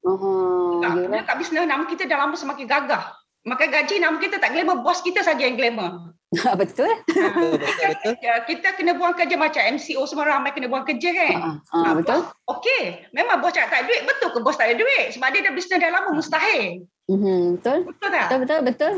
Oh, 0.06 0.80
Tak, 0.80 0.96
yelah. 0.96 1.08
Bila 1.10 1.22
kat 1.26 1.36
bisnes 1.42 1.66
nama 1.66 1.84
kita 1.84 2.06
dah 2.06 2.18
lama 2.24 2.34
semakin 2.38 2.66
gagah. 2.70 3.04
Maka 3.44 3.66
gaji 3.66 3.98
nama 3.98 4.16
kita 4.20 4.36
tak 4.38 4.52
glamour, 4.52 4.84
bos 4.84 5.00
kita 5.02 5.24
saja 5.26 5.42
yang 5.42 5.56
glamour. 5.58 6.14
Betul. 6.62 6.86
Betul, 7.10 7.58
betul, 7.58 7.86
betul. 7.90 8.14
Ya, 8.22 8.38
kita 8.46 8.78
kena 8.78 8.94
buang 8.94 9.18
kerja 9.18 9.34
macam 9.34 9.62
MCO 9.74 10.06
semua 10.06 10.30
ramai 10.30 10.54
kena 10.54 10.70
buang 10.70 10.86
kerja 10.86 11.10
kan. 11.10 11.58
Ah, 11.74 11.90
ah, 11.90 11.92
betul. 11.98 12.22
Okey, 12.46 13.10
memang 13.10 13.42
bos 13.42 13.50
cakap 13.50 13.74
tak 13.74 13.78
ada 13.82 13.86
duit, 13.90 14.02
betul 14.06 14.30
ke 14.30 14.38
bos 14.38 14.54
tak 14.54 14.70
ada 14.70 14.78
duit? 14.78 15.10
Sebab 15.10 15.26
dia 15.34 15.42
dah 15.42 15.52
bisnes 15.58 15.82
dah 15.82 15.90
lama, 15.90 16.14
mustahil. 16.14 16.86
Mhm, 17.10 17.58
Betul. 17.58 17.78
Betul 17.90 18.08
tak? 18.14 18.26
Betul, 18.30 18.38
betul, 18.38 18.60
betul. 18.62 18.92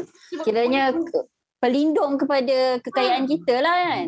Kiranya 0.44 0.92
pelindung 1.56 2.20
kepada 2.20 2.82
kekayaan 2.84 3.24
kita 3.24 3.64
lah 3.64 3.76
kan. 3.80 4.06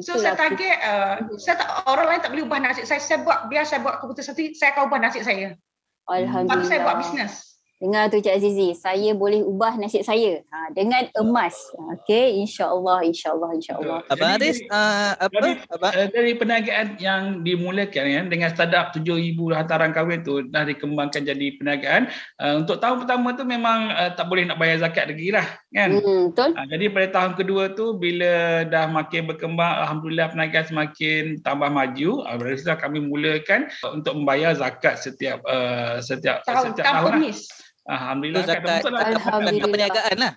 So 0.00 0.16
saya 0.16 0.32
target, 0.32 0.76
uh, 0.80 1.28
saya 1.36 1.60
tak, 1.60 1.68
orang 1.84 2.08
lain 2.08 2.20
tak 2.24 2.30
boleh 2.32 2.48
ubah 2.48 2.56
nasib 2.56 2.88
saya. 2.88 3.04
Saya 3.04 3.20
buat, 3.20 3.52
biar 3.52 3.68
saya 3.68 3.84
buat 3.84 4.00
keputusan 4.00 4.32
sendiri, 4.32 4.56
saya 4.56 4.72
akan 4.72 4.88
ubah 4.88 5.00
nasib 5.02 5.20
saya. 5.28 5.60
Alhamdulillah. 6.08 6.64
saya 6.64 6.80
buat 6.88 6.96
bisnes. 7.04 7.51
Dengar 7.82 8.14
tu 8.14 8.22
Cik 8.22 8.38
Azizi, 8.38 8.78
saya 8.78 9.10
boleh 9.10 9.42
ubah 9.42 9.74
nasib 9.74 10.06
saya 10.06 10.38
ha, 10.54 10.70
dengan 10.70 11.02
emas. 11.18 11.58
Okey, 11.74 12.38
insya-Allah, 12.38 13.02
insya-Allah, 13.02 13.58
insya-Allah. 13.58 13.98
Abang 14.06 14.38
Aris, 14.38 14.62
uh, 14.70 15.18
apa? 15.18 15.34
Dari, 15.34 15.52
Abang? 15.66 15.90
uh, 15.90 16.06
dari 16.14 16.32
perniagaan 16.38 17.02
yang 17.02 17.42
dimulakan 17.42 18.06
ya, 18.06 18.22
dengan 18.22 18.54
startup 18.54 18.94
7,000 18.94 19.34
hantaran 19.34 19.90
kahwin 19.90 20.22
tu 20.22 20.46
dah 20.46 20.62
dikembangkan 20.62 21.26
jadi 21.26 21.58
perniagaan. 21.58 22.06
Uh, 22.38 22.62
untuk 22.62 22.78
tahun 22.78 23.02
pertama 23.02 23.34
tu 23.34 23.42
memang 23.42 23.90
uh, 23.90 24.14
tak 24.14 24.30
boleh 24.30 24.46
nak 24.46 24.62
bayar 24.62 24.78
zakat 24.78 25.10
lagi 25.10 25.34
lah. 25.34 25.46
Kan? 25.74 25.98
Hmm, 25.98 26.30
betul. 26.30 26.54
Uh, 26.54 26.66
jadi 26.70 26.84
pada 26.86 27.08
tahun 27.10 27.32
kedua 27.34 27.74
tu 27.74 27.98
bila 27.98 28.62
dah 28.62 28.86
makin 28.86 29.26
berkembang, 29.26 29.82
Alhamdulillah 29.82 30.30
perniagaan 30.30 30.66
semakin 30.70 31.22
tambah 31.42 31.66
maju. 31.66 32.30
Uh, 32.30 32.38
dari 32.38 32.62
situ 32.62 32.70
kami 32.78 33.02
mulakan 33.02 33.66
untuk 33.90 34.14
membayar 34.14 34.54
zakat 34.54 35.02
setiap 35.02 35.42
uh, 35.50 35.98
setiap 35.98 36.46
Tahun, 36.46 36.78
setiap 36.78 36.86
tahun 36.86 37.02
tahun 37.02 37.34
lah. 37.34 37.71
Alhamdulillah. 37.84 38.42
Itu 38.42 38.50
zakat 38.50 38.80
Betul 38.80 38.92
lah. 38.92 39.02
Alhamdulillah. 39.08 39.68
perniagaan 39.68 40.16
lah. 40.18 40.32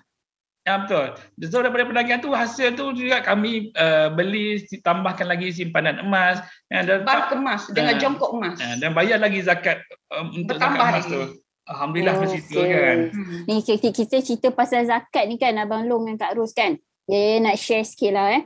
Ya 0.62 0.82
betul. 0.82 1.06
So 1.46 1.62
daripada 1.62 1.86
perniagaan 1.86 2.18
tu 2.18 2.34
hasil 2.34 2.74
tu 2.74 2.90
juga 2.90 3.22
kami 3.22 3.70
uh, 3.72 4.10
beli 4.10 4.66
tambahkan 4.82 5.30
lagi 5.30 5.54
simpanan 5.54 6.02
emas 6.02 6.42
ya, 6.66 6.82
dan, 6.82 7.06
Bank 7.06 7.38
emas 7.38 7.70
dengan 7.70 7.94
Ah. 7.94 8.00
jongkok 8.02 8.30
emas. 8.34 8.58
uh, 8.58 8.74
dan 8.82 8.90
bayar 8.90 9.22
lagi 9.22 9.46
zakat 9.46 9.78
um, 10.10 10.34
untuk 10.34 10.58
zakat 10.58 10.74
Bertambah 10.74 10.82
emas 10.82 11.04
lagi. 11.06 11.12
tu. 11.14 11.22
Alhamdulillah 11.66 12.14
Oh, 12.16 12.26
situ 12.26 12.58
kan. 12.62 12.98
Hmm. 13.10 13.42
Ni 13.46 13.58
kita, 13.58 13.90
kita 13.90 14.16
cerita 14.18 14.50
pasal 14.50 14.86
zakat 14.86 15.26
ni 15.26 15.34
kan 15.34 15.54
Abang 15.54 15.82
Long 15.82 16.02
dan 16.04 16.14
Kak 16.14 16.34
Ros 16.34 16.50
kan. 16.50 16.74
Ya, 17.06 17.38
nak 17.38 17.54
share 17.56 17.82
sikit 17.82 18.10
lah 18.10 18.34
eh. 18.34 18.42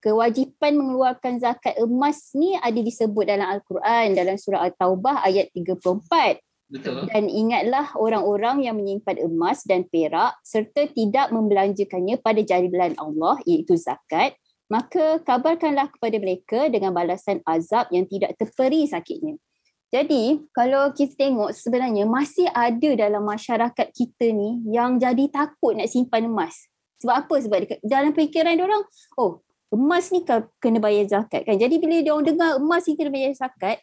Kewajipan 0.00 0.76
mengeluarkan 0.76 1.40
zakat 1.40 1.76
emas 1.76 2.32
ni 2.32 2.52
ada 2.54 2.76
disebut 2.76 3.24
dalam 3.24 3.48
Al-Quran 3.48 4.12
dalam 4.12 4.36
surah 4.36 4.68
At-Taubah 4.68 5.24
ayat 5.24 5.48
34. 5.56 6.44
Betul. 6.74 7.06
Dan 7.06 7.30
ingatlah 7.30 7.94
orang-orang 7.94 8.66
yang 8.66 8.74
menyimpan 8.74 9.30
emas 9.30 9.62
dan 9.62 9.86
perak 9.86 10.34
serta 10.42 10.90
tidak 10.90 11.30
membelanjakannya 11.30 12.18
pada 12.18 12.42
jalan 12.42 12.98
Allah 12.98 13.38
iaitu 13.46 13.78
zakat, 13.78 14.34
maka 14.66 15.22
kabarkanlah 15.22 15.86
kepada 15.94 16.18
mereka 16.18 16.66
dengan 16.66 16.90
balasan 16.90 17.38
azab 17.46 17.86
yang 17.94 18.10
tidak 18.10 18.34
terperi 18.34 18.90
sakitnya. 18.90 19.38
Jadi, 19.94 20.42
kalau 20.50 20.90
kita 20.90 21.14
tengok 21.14 21.54
sebenarnya 21.54 22.10
masih 22.10 22.50
ada 22.50 22.90
dalam 22.98 23.22
masyarakat 23.22 23.94
kita 23.94 24.34
ni 24.34 24.58
yang 24.66 24.98
jadi 24.98 25.30
takut 25.30 25.78
nak 25.78 25.86
simpan 25.86 26.26
emas. 26.26 26.66
Sebab 26.98 27.14
apa? 27.14 27.34
Sebab 27.38 27.58
dalam 27.86 28.10
fikiran 28.10 28.58
dia 28.58 28.66
orang, 28.66 28.82
oh, 29.14 29.46
emas 29.70 30.10
ni 30.10 30.26
kena 30.58 30.82
bayar 30.82 31.06
zakat 31.06 31.46
kan. 31.46 31.54
Jadi 31.54 31.78
bila 31.78 32.02
dia 32.02 32.10
orang 32.10 32.26
dengar 32.26 32.58
emas 32.58 32.82
ni 32.90 32.98
kena 32.98 33.14
bayar 33.14 33.38
zakat, 33.38 33.78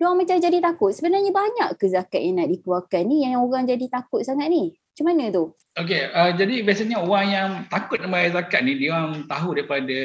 dia 0.00 0.08
orang 0.08 0.24
macam 0.24 0.40
jadi 0.40 0.58
takut. 0.64 0.96
Sebenarnya 0.96 1.28
banyak 1.28 1.68
ke 1.76 1.84
zakat 1.92 2.24
yang 2.24 2.40
nak 2.40 2.48
dikeluarkan 2.48 3.04
ni 3.04 3.28
yang 3.28 3.36
orang 3.44 3.68
jadi 3.68 3.84
takut 3.92 4.24
sangat 4.24 4.48
ni? 4.48 4.72
Macam 4.96 5.04
mana 5.12 5.28
tu? 5.28 5.52
Okey, 5.76 6.02
uh, 6.08 6.32
jadi 6.34 6.64
biasanya 6.64 7.04
orang 7.04 7.26
yang 7.28 7.48
takut 7.68 8.00
nak 8.00 8.08
bayar 8.08 8.32
zakat 8.32 8.64
ni 8.64 8.80
dia 8.80 8.96
orang 8.96 9.28
tahu 9.28 9.54
daripada 9.60 9.96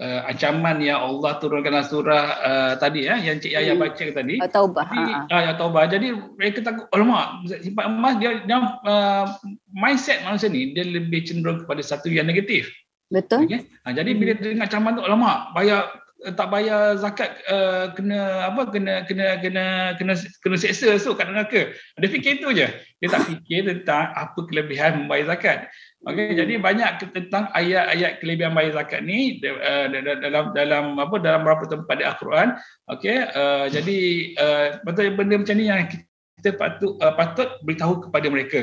uh, 0.00 0.20
ancaman 0.24 0.80
yang 0.80 0.98
Allah 1.04 1.32
turunkan 1.36 1.68
dalam 1.68 1.84
surah 1.84 2.24
uh, 2.40 2.72
tadi 2.80 3.04
ya 3.04 3.20
yang 3.20 3.38
Cik 3.44 3.52
Yaya 3.52 3.76
Hmm. 3.76 3.84
baca 3.84 4.04
tadi. 4.08 4.34
Uh, 4.40 4.48
taubah. 4.48 4.88
Jadi, 4.88 5.12
Ha, 5.12 5.20
ha. 5.20 5.36
ah, 5.36 5.40
ya 5.44 5.52
taubah. 5.60 5.82
Jadi 5.84 6.08
mereka 6.16 6.58
takut, 6.64 6.88
alamak, 6.88 7.44
simpan 7.60 7.84
emas 7.92 8.14
dia, 8.16 8.30
dia 8.48 8.56
uh, 8.88 9.24
mindset 9.68 10.24
manusia 10.24 10.48
ni 10.48 10.72
dia 10.72 10.88
lebih 10.88 11.28
cenderung 11.28 11.60
kepada 11.60 11.84
satu 11.84 12.08
yang 12.08 12.24
negatif. 12.24 12.72
Betul? 13.12 13.44
Okay? 13.44 13.68
Ha, 13.84 13.92
jadi 13.92 14.16
Hmm. 14.16 14.18
bila 14.18 14.32
dengar 14.40 14.64
ancaman 14.64 14.92
tu, 14.96 15.02
alamak, 15.04 15.36
bayar 15.52 16.01
tak 16.22 16.54
bayar 16.54 16.94
zakat 17.02 17.34
uh, 17.50 17.90
kena 17.98 18.46
apa 18.46 18.70
kena 18.70 19.02
kena 19.10 19.42
kena 19.42 19.64
kena 19.98 20.14
kena 20.38 20.56
seksa 20.56 20.94
esok 20.94 21.18
kat 21.18 21.26
neraka. 21.26 21.74
Dia 21.98 22.08
fikir 22.08 22.38
itu 22.38 22.54
je. 22.54 22.70
Dia 23.02 23.08
tak 23.10 23.26
fikir 23.26 23.66
tentang 23.66 24.14
apa 24.14 24.38
kelebihan 24.46 25.02
membayar 25.02 25.34
zakat. 25.34 25.66
Okey, 26.02 26.34
Hmm. 26.34 26.38
jadi 26.38 26.52
banyak 26.58 26.90
tentang 27.14 27.46
ayat-ayat 27.54 28.18
kelebihan 28.22 28.54
bayar 28.54 28.74
zakat 28.74 29.02
ni 29.06 29.38
uh, 29.42 29.86
dalam 30.22 30.50
dalam 30.54 30.84
apa 30.98 31.14
dalam 31.18 31.42
beberapa 31.42 31.66
tempat 31.66 31.94
di 31.98 32.04
Al-Quran. 32.06 32.48
Okey, 32.90 33.16
uh, 33.34 33.66
jadi 33.70 33.98
uh, 34.38 34.66
betul 34.86 35.14
benda 35.18 35.38
macam 35.42 35.54
ni 35.58 35.70
yang 35.70 35.86
kita 35.90 36.58
patut 36.58 36.98
uh, 37.02 37.14
patut 37.14 37.48
beritahu 37.66 38.02
kepada 38.06 38.26
mereka. 38.30 38.60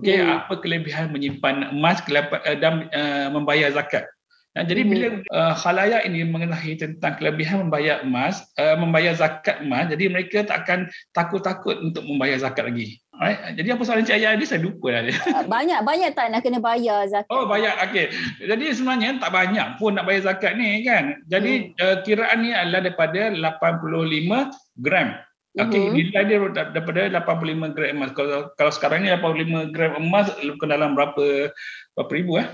Okey, 0.00 0.16
Hmm. 0.16 0.48
apa 0.48 0.60
kelebihan 0.64 1.12
menyimpan 1.12 1.76
emas 1.76 2.00
kelapa- 2.04 2.40
uh, 2.44 2.56
dan 2.56 2.88
uh, 2.92 3.28
membayar 3.32 3.68
zakat. 3.72 4.08
Nah, 4.52 4.62
jadi 4.62 4.84
Hmm. 4.84 4.90
bila 4.90 5.06
uh, 5.32 5.54
khalayak 5.56 6.04
ini 6.04 6.22
mengetahui 6.22 6.76
tentang 6.76 7.16
kelebihan 7.16 7.64
membayar 7.64 8.04
emas, 8.04 8.44
uh, 8.56 8.76
membayar 8.76 9.16
zakat 9.16 9.64
emas, 9.64 9.88
jadi 9.88 10.12
mereka 10.12 10.44
tak 10.44 10.68
akan 10.68 10.80
takut-takut 11.10 11.80
untuk 11.80 12.04
membayar 12.04 12.36
zakat 12.36 12.68
lagi. 12.68 13.00
Alright? 13.12 13.56
Jadi 13.56 13.68
apa 13.70 13.80
soalan 13.80 14.04
Cik 14.04 14.18
Ayah 14.18 14.34
ni 14.34 14.44
saya 14.44 14.60
lupa 14.60 14.88
dah 14.90 15.02
dia. 15.04 15.16
Ah, 15.30 15.44
Banyak-banyak 15.46 16.10
tak 16.12 16.26
nak 16.28 16.40
kena 16.42 16.58
bayar 16.58 17.06
zakat? 17.06 17.28
Oh 17.28 17.44
banyak 17.44 17.72
okey. 17.88 18.06
Jadi 18.42 18.64
sebenarnya 18.72 19.20
tak 19.20 19.30
banyak 19.30 19.66
pun 19.76 19.96
nak 19.96 20.04
bayar 20.04 20.26
zakat 20.26 20.52
ni 20.54 20.82
kan. 20.82 21.16
Jadi 21.28 21.72
uh, 21.78 21.96
kiraan 22.02 22.38
ni 22.40 22.52
adalah 22.52 22.84
daripada 22.84 23.32
85 23.32 24.52
gram. 24.76 25.16
Okey, 25.52 25.84
Mhm. 25.84 25.92
nilai 25.92 26.22
dia 26.24 26.38
dar- 26.48 26.70
daripada 26.72 27.00
85 27.12 27.76
gram 27.76 27.88
emas. 27.92 28.10
Kalau 28.12 28.48
kalau 28.56 28.72
sekarang 28.72 29.04
ni 29.04 29.12
85 29.12 29.68
gram 29.68 29.92
emas 29.96 30.32
lebih 30.40 30.64
dalam 30.64 30.96
berapa 30.96 31.52
berapa 31.92 32.12
ribu 32.12 32.40
eh? 32.40 32.48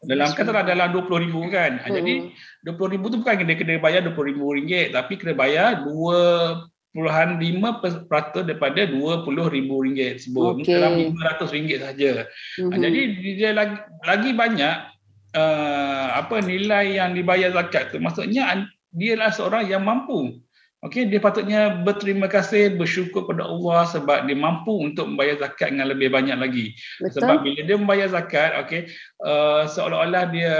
Dalam 0.00 0.32
katalah 0.32 0.64
dalam 0.64 0.96
20 0.96 1.24
ribu 1.28 1.44
kan. 1.52 1.76
Hmm. 1.84 1.92
Jadi 1.92 2.32
20 2.64 2.94
ribu 2.96 3.12
tu 3.12 3.20
bukan 3.20 3.36
kena 3.44 3.52
kena 3.52 3.76
bayar 3.76 4.00
20 4.00 4.30
ribu 4.32 4.56
ringgit 4.56 4.96
tapi 4.96 5.20
kena 5.20 5.36
bayar 5.36 5.84
2.5% 5.84 6.96
daripada 8.48 8.80
20 8.88 9.28
ribu 9.28 9.74
ringgit 9.84 10.24
sebelum 10.24 10.64
Okey. 10.64 10.72
dalam 10.72 10.92
500 11.12 11.52
ringgit 11.52 11.78
saja. 11.84 12.24
Mhm. 12.56 12.70
Ha, 12.72 12.74
Jadi 12.80 13.00
dia 13.36 13.50
lagi, 13.52 13.76
lagi 14.08 14.30
banyak 14.32 14.76
uh, 15.36 16.06
apa 16.16 16.36
nilai 16.40 16.96
yang 16.96 17.12
dibayar 17.12 17.52
zakat 17.52 17.92
tu. 17.92 18.00
Maksudnya 18.00 18.66
dia 18.90 19.10
adalah 19.14 19.32
seorang 19.36 19.64
yang 19.68 19.84
mampu. 19.84 20.40
Okey, 20.80 21.12
dia 21.12 21.20
patutnya 21.20 21.84
berterima 21.84 22.24
kasih, 22.24 22.72
bersyukur 22.72 23.28
kepada 23.28 23.44
Allah 23.44 23.84
sebab 23.84 24.24
dia 24.24 24.32
mampu 24.32 24.72
untuk 24.80 25.12
membayar 25.12 25.36
zakat 25.36 25.76
dengan 25.76 25.92
lebih 25.92 26.08
banyak 26.08 26.40
lagi. 26.40 26.72
Betul? 26.96 27.20
Sebab 27.20 27.36
bila 27.44 27.60
dia 27.68 27.76
membayar 27.76 28.08
zakat, 28.08 28.56
okey, 28.64 28.88
uh, 29.20 29.68
seolah-olah 29.68 30.32
dia 30.32 30.56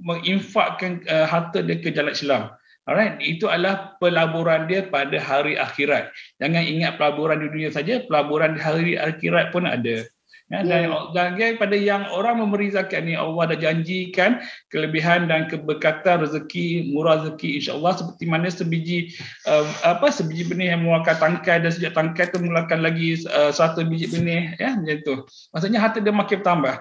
menginfakkan 0.00 1.04
uh, 1.04 1.28
harta 1.28 1.60
dia 1.60 1.76
ke 1.76 1.92
jalan 1.92 2.16
Islam. 2.16 2.42
Alright, 2.88 3.20
itu 3.20 3.52
adalah 3.52 4.00
pelaburan 4.00 4.64
dia 4.64 4.88
pada 4.88 5.20
hari 5.20 5.60
akhirat. 5.60 6.08
Jangan 6.40 6.64
ingat 6.64 6.96
pelaburan 6.96 7.44
di 7.44 7.52
dunia 7.52 7.70
saja, 7.70 8.00
pelaburan 8.08 8.56
di 8.56 8.60
hari 8.64 8.92
akhirat 8.96 9.52
pun 9.52 9.68
ada. 9.68 10.08
Ya, 10.50 10.66
dan, 10.66 10.90
dan 11.14 11.38
pada 11.62 11.78
yang 11.78 12.10
orang 12.10 12.42
memberi 12.42 12.74
zakat 12.74 13.06
ni 13.06 13.14
Allah 13.14 13.54
dah 13.54 13.58
janjikan 13.70 14.42
kelebihan 14.74 15.30
dan 15.30 15.46
keberkatan 15.46 16.26
rezeki 16.26 16.90
murah 16.90 17.22
rezeki 17.22 17.62
insya-Allah 17.62 17.94
seperti 17.94 18.24
mana 18.26 18.50
sebiji 18.50 19.14
uh, 19.46 19.62
apa 19.86 20.10
sebiji 20.10 20.50
benih 20.50 20.74
yang 20.74 20.82
mengeluarkan 20.82 21.22
tangkai 21.22 21.62
dan 21.62 21.70
sejak 21.70 21.94
tangkai 21.94 22.34
tu 22.34 22.42
mengeluarkan 22.42 22.82
lagi 22.82 23.22
uh, 23.30 23.54
satu 23.54 23.86
biji 23.86 24.10
benih 24.10 24.58
ya 24.58 24.74
macam 24.74 24.98
tu. 25.06 25.14
Maksudnya 25.54 25.78
harta 25.78 26.02
dia 26.02 26.10
makin 26.10 26.42
bertambah. 26.42 26.74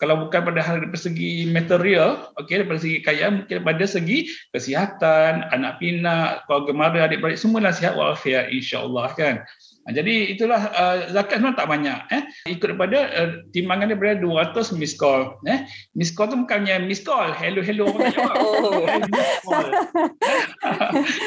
Kalau 0.00 0.14
bukan 0.24 0.40
pada 0.48 0.60
hal 0.64 0.76
dari 0.80 0.96
segi 0.96 1.32
material, 1.52 2.32
okey 2.40 2.64
daripada 2.64 2.80
segi 2.80 2.96
kaya 3.04 3.28
mungkin 3.28 3.60
pada 3.60 3.84
segi 3.84 4.18
kesihatan, 4.56 5.52
anak 5.52 5.82
pinak, 5.84 6.48
keluarga 6.48 6.72
mara, 6.72 7.00
adik-beradik 7.04 7.36
semualah 7.36 7.76
sihat 7.76 7.92
walafiat 7.92 8.48
insya-Allah 8.48 9.12
kan. 9.12 9.34
Ha, 9.82 9.90
jadi 9.90 10.30
itulah 10.30 10.70
uh, 10.70 10.96
zakat 11.10 11.42
sebenarnya 11.42 11.58
tak 11.58 11.70
banyak 11.70 11.98
eh. 12.14 12.22
Ikut 12.54 12.66
daripada 12.70 12.98
uh, 13.18 13.30
timbangan 13.50 13.90
dia 13.90 13.98
berada 13.98 14.22
200 14.22 14.78
miss 14.78 14.94
call 14.94 15.34
eh. 15.50 15.66
Miss 15.98 16.14
call 16.14 16.30
tu 16.30 16.38
bukannya 16.38 16.86
miss 16.86 17.02
call 17.02 17.34
hello 17.34 17.58
hello 17.66 17.90
orang 17.90 18.14
jawab. 18.14 18.36
Oh. 18.38 18.86
miss 19.10 19.32
call. 19.42 19.68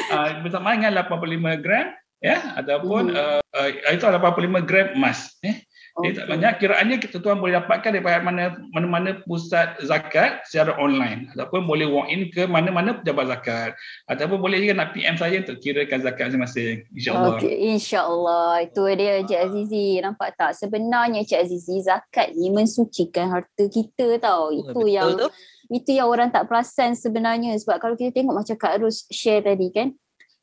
Uh, 0.08 0.28
bersama 0.44 0.72
dengan 0.72 1.04
85 1.04 1.60
gram 1.64 1.86
ya 2.24 2.56
ataupun 2.56 3.12
Hmm. 3.12 3.40
uh, 3.44 3.68
uh, 3.76 3.92
itu 3.92 4.04
85 4.08 4.64
gram 4.64 4.96
emas 4.96 5.36
eh 5.44 5.60
dia 6.04 6.12
tak 6.12 6.26
banyak 6.28 6.52
kiraannya 6.60 6.96
kita 7.00 7.16
tuan 7.24 7.40
boleh 7.40 7.56
dapatkan 7.56 7.88
daripada 7.88 8.20
mana 8.20 8.58
mana-mana 8.68 9.22
pusat 9.24 9.80
zakat 9.80 10.44
secara 10.44 10.76
online 10.76 11.32
ataupun 11.32 11.64
boleh 11.64 11.88
walk 11.88 12.12
in 12.12 12.28
ke 12.28 12.44
mana-mana 12.44 13.00
pejabat 13.00 13.32
zakat 13.32 13.70
ataupun 14.04 14.36
boleh 14.36 14.60
juga 14.60 14.76
nak 14.76 14.92
PM 14.92 15.16
saya 15.16 15.40
untuk 15.40 15.56
kirakan 15.56 16.04
zakat 16.04 16.28
masing-masing 16.28 16.84
insyaallah 16.92 17.40
Okey, 17.40 17.54
insya-Allah. 17.76 18.64
Itu 18.64 18.82
dia 18.92 19.24
Cik 19.24 19.40
Azizi. 19.40 20.00
Nampak 20.00 20.36
tak? 20.36 20.52
Sebenarnya 20.56 21.20
Cik 21.24 21.40
Azizi 21.48 21.76
zakat 21.84 22.32
ni 22.32 22.48
mensucikan 22.48 23.28
harta 23.32 23.64
kita 23.68 24.16
tau. 24.20 24.52
Itu 24.52 24.72
Betul 24.72 24.88
yang 24.92 25.16
tu. 25.16 25.28
itu 25.66 25.90
yang 25.98 26.06
orang 26.06 26.30
tak 26.30 26.46
perasan 26.46 26.94
sebenarnya 26.94 27.58
sebab 27.58 27.82
kalau 27.82 27.94
kita 27.98 28.14
tengok 28.14 28.38
macam 28.38 28.54
Kak 28.54 28.78
Rus 28.78 29.02
share 29.10 29.42
tadi 29.42 29.68
kan 29.74 29.90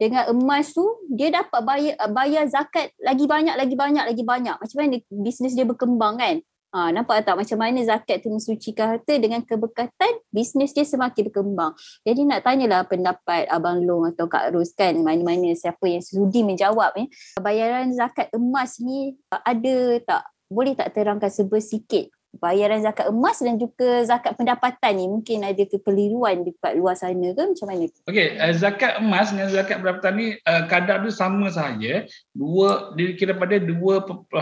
dengan 0.03 0.27
emas 0.35 0.75
tu 0.75 0.83
dia 1.07 1.31
dapat 1.31 1.63
bayar 1.63 1.95
bayar 2.11 2.43
zakat 2.51 2.91
lagi 2.99 3.23
banyak 3.23 3.55
lagi 3.55 3.75
banyak 3.79 4.03
lagi 4.03 4.23
banyak. 4.27 4.55
Macam 4.59 4.77
mana 4.83 4.99
bisnes 5.07 5.55
dia 5.55 5.63
berkembang 5.63 6.19
kan? 6.19 6.43
Ha, 6.73 6.89
nampak 6.89 7.21
tak 7.21 7.37
macam 7.37 7.61
mana 7.61 7.85
zakat 7.85 8.25
tu 8.25 8.33
mensucikan 8.33 8.97
harta? 8.97 9.13
Dengan 9.15 9.45
keberkatan 9.45 10.19
bisnes 10.33 10.75
dia 10.75 10.83
semakin 10.83 11.31
berkembang. 11.31 11.71
Jadi 12.03 12.27
nak 12.27 12.43
tanyalah 12.43 12.83
pendapat 12.83 13.47
Abang 13.47 13.79
Long 13.85 14.11
atau 14.11 14.27
Kak 14.27 14.51
Ros 14.51 14.75
kan 14.75 14.91
mana-mana 14.99 15.53
siapa 15.55 15.85
yang 15.87 16.03
sudi 16.03 16.43
menjawab 16.43 16.91
ni 16.99 17.07
bayaran 17.39 17.95
zakat 17.95 18.27
emas 18.35 18.83
ni 18.83 19.15
ada 19.31 19.75
tak? 20.03 20.23
Boleh 20.51 20.75
tak 20.77 20.91
terangkan 20.93 21.31
sebersikit 21.31 22.13
bayaran 22.33 22.81
zakat 22.81 23.13
emas 23.13 23.37
dan 23.37 23.61
juga 23.61 24.01
zakat 24.09 24.33
pendapatan 24.33 24.93
ni 24.97 25.05
mungkin 25.05 25.45
ada 25.45 25.63
kekeliruan 25.69 26.41
dekat 26.41 26.73
luar 26.73 26.97
sana 26.97 27.29
ke 27.29 27.43
macam 27.45 27.67
mana? 27.69 27.85
Okey, 28.09 28.27
uh, 28.41 28.53
zakat 28.57 28.97
emas 28.97 29.29
dengan 29.29 29.49
zakat 29.53 29.77
pendapatan 29.79 30.13
ni 30.17 30.27
uh, 30.49 30.63
kadar 30.65 31.05
tu 31.05 31.13
sama 31.13 31.53
sahaja. 31.53 32.09
Dua 32.33 32.91
dikira 32.97 33.37
pada 33.37 33.61
2.5% 33.61 34.33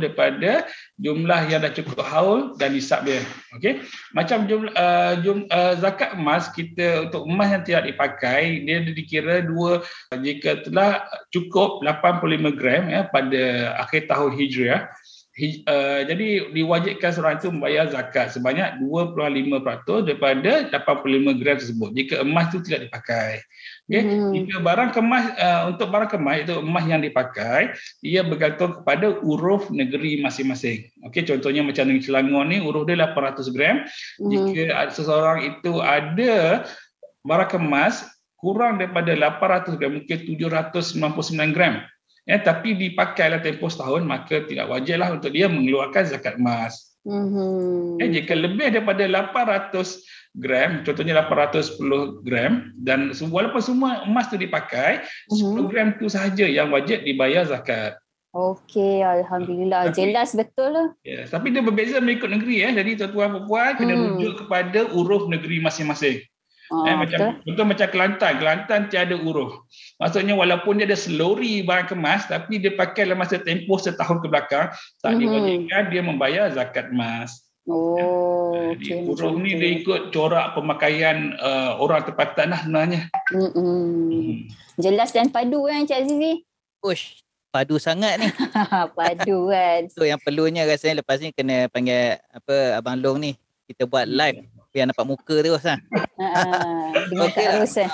daripada 0.00 0.64
jumlah 0.96 1.40
yang 1.52 1.60
dah 1.60 1.72
cukup 1.76 2.00
haul 2.00 2.56
dan 2.56 2.72
nisab 2.72 3.04
dia. 3.04 3.20
Okey. 3.60 3.84
Macam 4.16 4.48
jumlah 4.48 4.72
uh, 4.72 5.14
jum, 5.20 5.44
uh, 5.52 5.76
zakat 5.76 6.16
emas 6.16 6.48
kita 6.48 7.06
untuk 7.08 7.28
emas 7.28 7.52
yang 7.52 7.62
tidak 7.62 7.92
dipakai 7.92 8.64
dia 8.64 8.80
dikira 8.80 9.44
dua 9.44 9.84
jika 10.16 10.64
telah 10.64 11.04
cukup 11.28 11.84
85 11.84 12.58
gram 12.58 12.88
ya 12.88 13.04
pada 13.08 13.74
akhir 13.84 14.08
tahun 14.08 14.32
Hijriah 14.36 14.88
uh, 15.38 16.00
jadi 16.04 16.50
diwajibkan 16.50 17.10
seorang 17.14 17.38
itu 17.38 17.48
membayar 17.54 17.86
zakat 17.86 18.34
sebanyak 18.34 18.82
2.5% 18.82 20.06
daripada 20.06 20.52
85 20.74 21.40
gram 21.40 21.56
tersebut 21.56 21.90
jika 21.94 22.14
emas 22.26 22.50
itu 22.50 22.58
tidak 22.66 22.90
dipakai. 22.90 23.40
Okay. 23.86 24.02
Hmm. 24.06 24.34
Jika 24.34 24.56
barang 24.62 24.90
kemas 24.94 25.24
uh, 25.38 25.62
untuk 25.70 25.90
barang 25.90 26.10
kemas 26.10 26.36
itu 26.46 26.54
emas 26.58 26.84
yang 26.86 27.02
dipakai 27.02 27.74
ia 28.02 28.22
bergantung 28.26 28.82
kepada 28.82 29.18
uruf 29.22 29.70
negeri 29.70 30.18
masing-masing. 30.18 30.90
Okey 31.06 31.22
contohnya 31.26 31.62
macam 31.62 31.86
negeri 31.86 32.04
Selangor 32.04 32.44
ni 32.50 32.58
uruf 32.58 32.86
dia 32.90 32.98
800 32.98 33.54
gram. 33.54 33.86
Hmm. 34.18 34.28
Jika 34.30 34.90
seseorang 34.90 35.38
itu 35.46 35.78
ada 35.78 36.66
barang 37.22 37.50
kemas 37.54 38.02
kurang 38.40 38.80
daripada 38.80 39.12
800 39.14 39.78
gram 39.78 40.00
mungkin 40.00 40.18
799 40.26 41.54
gram 41.54 41.84
ya 42.30 42.38
tapi 42.38 42.78
dipakai 42.78 43.34
dalam 43.34 43.42
tempoh 43.42 43.66
setahun 43.66 44.06
maka 44.06 44.46
tidak 44.46 44.70
wajarlah 44.70 45.18
untuk 45.18 45.34
dia 45.34 45.50
mengeluarkan 45.50 46.06
zakat 46.06 46.38
emas. 46.38 46.94
Mm-hmm. 47.02 47.96
Ya, 47.96 48.06
jika 48.20 48.36
lebih 48.36 48.76
daripada 48.76 49.08
800 49.08 49.72
gram, 50.36 50.84
contohnya 50.84 51.16
810 51.26 52.22
gram 52.22 52.70
dan 52.76 53.10
walaupun 53.10 53.62
semua 53.64 54.04
emas 54.04 54.28
tu 54.28 54.36
dipakai, 54.36 55.02
mm-hmm. 55.32 55.64
10 55.64 55.70
gram 55.72 55.88
tu 55.98 56.06
sahaja 56.12 56.46
yang 56.46 56.70
wajib 56.70 57.02
dibayar 57.02 57.42
zakat. 57.48 57.96
Okey, 58.30 59.02
alhamdulillah 59.02 59.90
tapi, 59.90 60.06
jelas 60.06 60.38
betul 60.38 60.70
lah. 60.70 60.94
Ya, 61.02 61.26
tapi 61.26 61.50
dia 61.50 61.66
berbeza 61.66 61.98
mengikut 61.98 62.30
negeri 62.30 62.62
ya. 62.62 62.70
Jadi 62.70 63.02
tuan-tuan 63.02 63.42
puan 63.50 63.74
kena 63.74 63.98
hmm. 63.98 64.02
rujuk 64.06 64.34
kepada 64.46 64.86
uruf 64.94 65.26
negeri 65.26 65.58
masing-masing. 65.58 66.22
Oh, 66.70 66.86
eh, 66.86 66.94
macam 66.94 67.18
betul. 67.18 67.32
betul 67.50 67.64
macam 67.66 67.88
Kelantan, 67.90 68.32
Kelantan 68.38 68.80
tiada 68.94 69.18
uruh. 69.18 69.66
Maksudnya 69.98 70.38
walaupun 70.38 70.78
dia 70.78 70.86
ada 70.86 70.94
selori 70.94 71.66
barang 71.66 71.90
kemas 71.90 72.30
tapi 72.30 72.62
dia 72.62 72.70
pakai 72.78 73.10
dalam 73.10 73.18
masa 73.18 73.42
tempoh 73.42 73.74
setahun 73.74 74.22
ke 74.22 74.30
belakang 74.30 74.70
tak 75.02 75.10
mm-hmm. 75.10 75.18
diwajibkan 75.18 75.82
dia 75.90 76.02
membayar 76.06 76.46
zakat 76.54 76.94
emas. 76.94 77.42
Oh, 77.66 78.54
ya. 78.54 78.78
okay, 78.78 79.02
uruh 79.02 79.34
ni 79.34 79.58
dia 79.58 79.82
ikut 79.82 80.14
corak 80.14 80.54
pemakaian 80.54 81.34
uh, 81.42 81.74
orang 81.82 82.06
tempatan 82.06 82.54
lah 82.54 82.62
sebenarnya. 82.62 83.02
Mm-hmm. 83.34 83.66
Mm. 84.14 84.34
Jelas 84.78 85.10
dan 85.10 85.26
padu 85.34 85.66
kan 85.66 85.90
Cik 85.90 86.06
Azizi? 86.06 86.46
Ush, 86.86 87.26
padu 87.50 87.82
sangat 87.82 88.22
ni. 88.22 88.30
padu 88.98 89.50
kan. 89.50 89.90
So 89.90 90.06
yang 90.06 90.22
perlunya 90.22 90.70
rasanya 90.70 91.02
lepas 91.02 91.18
ni 91.18 91.34
kena 91.34 91.66
panggil 91.66 92.22
apa 92.30 92.78
Abang 92.78 93.02
Long 93.02 93.18
ni. 93.18 93.34
Kita 93.66 93.90
buat 93.90 94.06
live 94.06 94.59
biar 94.70 94.86
nampak 94.86 95.06
muka 95.06 95.34
terus 95.42 95.62
lah. 95.66 95.78
Okey 97.26 97.44
lah. 97.46 97.66
Eh. 97.66 97.90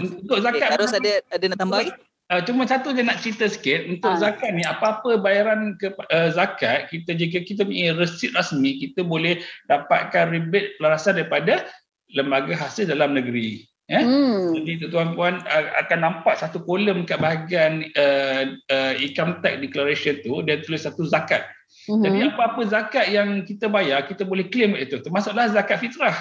Untuk 0.00 0.38
zakat. 0.40 0.68
Okay, 0.68 0.76
terus 0.76 0.92
ada 0.96 1.12
ada 1.28 1.44
nak 1.52 1.58
tambah 1.60 1.78
lagi? 1.84 1.92
Uh, 2.30 2.38
cuma 2.46 2.62
satu 2.62 2.94
je 2.94 3.02
nak 3.02 3.18
cerita 3.18 3.50
sikit 3.50 3.90
untuk 3.90 4.14
ha. 4.14 4.22
zakat 4.22 4.54
ni 4.54 4.62
apa-apa 4.62 5.18
bayaran 5.18 5.74
ke 5.82 5.90
uh, 5.90 6.30
zakat 6.30 6.86
kita 6.86 7.18
jika 7.18 7.42
kita 7.42 7.66
punya 7.66 7.90
resit 7.98 8.30
rasmi 8.38 8.78
kita 8.78 9.02
boleh 9.02 9.42
dapatkan 9.66 10.30
rebate 10.30 10.78
pelarasan 10.78 11.18
daripada 11.18 11.66
lembaga 12.14 12.54
hasil 12.54 12.86
dalam 12.86 13.18
negeri 13.18 13.66
ya 13.90 14.06
hmm. 14.06 14.54
jadi 14.62 14.86
tuan 14.86 15.18
puan 15.18 15.42
uh, 15.42 15.64
akan 15.82 15.98
nampak 15.98 16.38
satu 16.38 16.62
kolom 16.62 17.02
kat 17.02 17.18
bahagian 17.18 17.90
uh, 17.98 18.54
uh, 18.70 18.92
income 19.02 19.42
tax 19.42 19.58
declaration 19.58 20.22
tu 20.22 20.38
dia 20.46 20.62
tulis 20.62 20.86
satu 20.86 21.02
zakat 21.10 21.42
Mm-hmm. 21.88 22.02
Jadi 22.04 22.18
apa-apa 22.34 22.60
zakat 22.66 23.06
yang 23.08 23.46
kita 23.46 23.70
bayar, 23.70 24.04
kita 24.04 24.26
boleh 24.26 24.50
claim 24.50 24.74
itu. 24.76 24.98
Termasuklah 25.00 25.48
zakat 25.54 25.78
fitrah. 25.80 26.18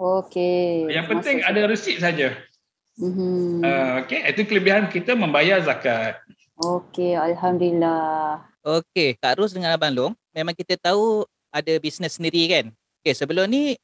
Okey. 0.00 0.88
Yang 0.88 1.06
penting 1.16 1.36
Maksud 1.44 1.50
ada 1.52 1.60
resit 1.68 1.96
saja. 2.00 2.28
Mm-hmm. 3.00 3.64
Uh, 3.64 3.92
Okey, 4.04 4.20
itu 4.24 4.42
kelebihan 4.48 4.88
kita 4.88 5.12
membayar 5.12 5.60
zakat. 5.60 6.20
Okey, 6.60 7.16
alhamdulillah. 7.16 8.44
Okey, 8.60 9.16
Kak 9.16 9.40
Ros 9.40 9.56
dengan 9.56 9.72
Abang 9.72 9.92
Long, 9.92 10.12
memang 10.36 10.52
kita 10.52 10.76
tahu 10.76 11.24
ada 11.48 11.72
bisnes 11.80 12.16
sendiri 12.16 12.44
kan? 12.48 12.64
Okey, 13.00 13.16
sebelum 13.16 13.48
ni 13.48 13.80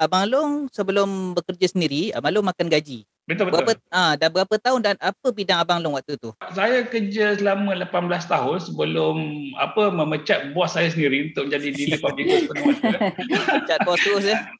Abang 0.00 0.24
Long 0.32 0.52
sebelum 0.72 1.36
bekerja 1.36 1.68
sendiri, 1.76 2.08
Abang 2.16 2.32
Long 2.32 2.48
makan 2.48 2.72
gaji. 2.72 3.04
Betul 3.28 3.46
betul. 3.46 3.62
Berapa 3.62 3.72
ah 3.94 4.12
dah 4.18 4.26
berapa 4.26 4.54
tahun 4.58 4.80
dan 4.82 4.96
apa 4.98 5.28
bidang 5.30 5.62
abang 5.62 5.78
long 5.78 5.94
waktu 5.94 6.18
tu? 6.18 6.34
Saya 6.50 6.82
kerja 6.82 7.38
selama 7.38 7.78
18 7.78 8.26
tahun 8.26 8.58
sebelum 8.58 9.16
apa 9.54 9.94
memecat 9.94 10.50
bos 10.50 10.74
saya 10.74 10.90
sendiri 10.90 11.30
untuk 11.30 11.46
dealer 11.46 12.00
public 12.04 12.26
goods 12.26 12.50
Memecat 12.50 13.78
bos 13.86 14.02
terus 14.02 14.26
ya. 14.26 14.50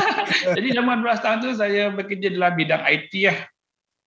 Jadi 0.56 0.72
selama 0.72 1.04
18 1.04 1.20
tahun 1.20 1.38
tu 1.44 1.50
saya 1.52 1.92
bekerja 1.92 2.32
dalam 2.32 2.56
bidang 2.56 2.82
IT 2.88 3.12
lah. 3.28 3.38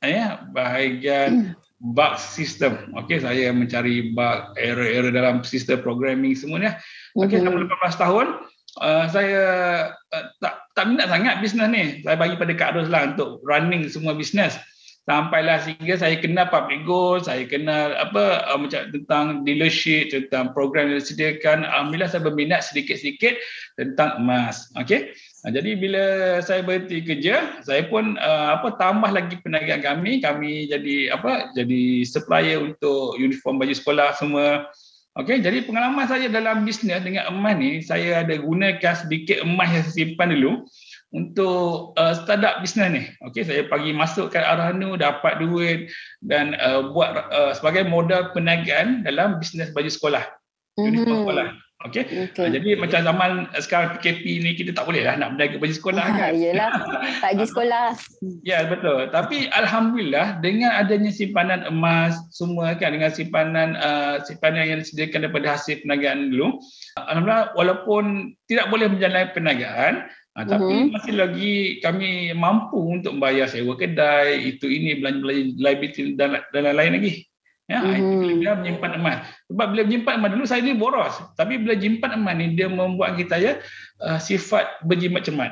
Ya, 0.01 0.25
bahagian 0.49 1.53
bug 1.77 2.17
system. 2.17 2.97
Okey, 2.97 3.21
saya 3.21 3.53
mencari 3.53 4.17
bug 4.17 4.57
error-error 4.57 5.13
dalam 5.13 5.45
sistem 5.45 5.77
programming 5.85 6.33
semuanya. 6.33 6.81
Okey, 7.13 7.37
selama 7.37 7.69
18 7.69 8.01
tahun 8.01 8.25
uh, 8.81 9.05
saya 9.13 9.41
uh, 9.93 10.25
tak 10.41 10.56
tak 10.77 10.93
minat 10.93 11.09
sangat 11.09 11.41
bisnes 11.41 11.67
ni. 11.73 11.83
Saya 12.05 12.13
bagi 12.13 12.37
pada 12.37 12.53
Kak 12.53 12.77
Ros 12.77 12.93
lah 12.93 13.09
untuk 13.09 13.41
running 13.41 13.89
semua 13.89 14.13
bisnes. 14.13 14.53
Sampailah 15.07 15.63
sehingga 15.63 15.95
saya 15.95 16.19
kenal 16.19 16.51
public 16.51 16.83
goal, 16.83 17.23
saya 17.23 17.47
kenal 17.47 17.95
apa 17.95 18.43
uh, 18.51 18.59
macam 18.59 18.91
tentang 18.91 19.47
dealership, 19.47 20.11
tentang 20.11 20.51
program 20.51 20.91
yang 20.91 20.99
disediakan. 20.99 21.63
Alhamdulillah 21.63 22.11
saya 22.11 22.27
berminat 22.27 22.67
sedikit-sedikit 22.67 23.39
tentang 23.79 24.19
emas. 24.19 24.67
Okey. 24.75 25.15
Uh, 25.47 25.51
jadi 25.55 25.79
bila 25.79 26.03
saya 26.43 26.59
berhenti 26.59 26.99
kerja, 27.07 27.63
saya 27.63 27.87
pun 27.87 28.19
uh, 28.19 28.59
apa 28.59 28.75
tambah 28.75 29.07
lagi 29.07 29.39
perniagaan 29.39 29.79
kami. 29.79 30.19
Kami 30.19 30.67
jadi 30.67 31.15
apa? 31.15 31.55
Jadi 31.55 32.03
supplier 32.03 32.59
untuk 32.59 33.15
uniform 33.15 33.63
baju 33.63 33.73
sekolah 33.79 34.11
semua. 34.19 34.67
Okey, 35.17 35.41
jadi 35.41 35.65
pengalaman 35.65 36.05
saya 36.05 36.29
dalam 36.29 36.61
bisnes 36.61 37.01
dengan 37.01 37.25
emas 37.33 37.57
ni, 37.57 37.81
saya 37.81 38.21
ada 38.21 38.37
gunakan 38.37 38.93
sedikit 38.93 39.41
emas 39.41 39.73
yang 39.73 39.83
saya 39.89 39.95
simpan 39.97 40.29
dulu 40.29 40.69
untuk 41.09 41.97
uh, 41.97 42.13
start 42.13 42.45
up 42.45 42.61
bisnes 42.61 42.93
ni. 42.93 43.03
Okey, 43.25 43.41
saya 43.41 43.65
pagi 43.65 43.97
masuk 43.97 44.29
ke 44.29 44.37
Arhanu, 44.37 44.93
dapat 44.93 45.41
duit 45.41 45.89
dan 46.21 46.53
uh, 46.61 46.93
buat 46.93 47.33
uh, 47.33 47.51
sebagai 47.57 47.89
modal 47.89 48.29
perniagaan 48.29 49.01
dalam 49.01 49.41
bisnes 49.41 49.73
baju 49.73 49.89
sekolah. 49.89 50.21
Mm-hmm. 50.77 50.85
Uniform 50.85 51.17
sekolah. 51.25 51.47
Okey. 51.85 52.33
Okay. 52.33 52.49
Jadi 52.57 52.73
macam 52.73 53.05
zaman 53.05 53.31
sekarang 53.61 54.01
PKP 54.01 54.41
ni 54.41 54.57
kita 54.57 54.73
tak 54.73 54.89
boleh 54.89 55.05
lah 55.05 55.13
nak 55.13 55.37
berniaga 55.37 55.61
baju 55.61 55.75
sekolah 55.77 56.05
kan. 56.09 56.33
Iyalah. 56.33 56.71
Tak 57.21 57.29
pergi 57.37 57.45
sekolah. 57.53 57.85
ya 58.41 58.65
betul. 58.65 59.13
Tapi 59.13 59.37
alhamdulillah 59.53 60.41
dengan 60.41 60.73
adanya 60.73 61.13
simpanan 61.13 61.69
emas 61.69 62.17
semua 62.33 62.73
kan 62.73 62.97
dengan 62.97 63.13
simpanan 63.13 63.77
uh, 63.77 64.17
simpanan 64.25 64.65
yang 64.65 64.81
disediakan 64.81 65.29
daripada 65.29 65.53
hasil 65.53 65.85
perniagaan 65.85 66.33
dulu. 66.33 66.57
Alhamdulillah 66.97 67.53
walaupun 67.53 68.33
tidak 68.49 68.73
boleh 68.73 68.89
menjalani 68.89 69.29
perniagaan 69.37 69.93
uh-huh. 70.09 70.49
tapi 70.49 70.73
mhm. 70.81 70.89
masih 70.97 71.13
lagi 71.13 71.53
kami 71.85 72.33
mampu 72.33 72.81
untuk 72.89 73.21
membayar 73.21 73.45
sewa 73.45 73.77
kedai, 73.77 74.49
itu 74.49 74.65
ini 74.65 74.97
belanja-belanja 74.97 75.61
liability 75.61 76.17
dan 76.17 76.41
dan 76.49 76.73
lain-lain 76.73 76.97
lagi. 76.97 77.13
Ya, 77.67 77.83
mm-hmm. 77.83 78.39
dia 78.39 78.55
menyimpan 78.55 78.91
emas. 78.95 79.27
Sebab 79.51 79.65
bila 79.75 79.83
menyimpan 79.83 80.13
emas 80.23 80.31
dulu 80.31 80.45
saya 80.47 80.63
ni 80.63 80.71
boros. 80.71 81.19
Tapi 81.35 81.59
bila 81.59 81.75
menyimpan 81.75 82.11
emas 82.15 82.33
ni 82.39 82.55
dia 82.55 82.71
membuat 82.71 83.19
kita 83.19 83.35
ya 83.35 83.59
uh, 83.99 84.15
sifat 84.15 84.87
berjimat 84.87 85.27
cemat. 85.27 85.51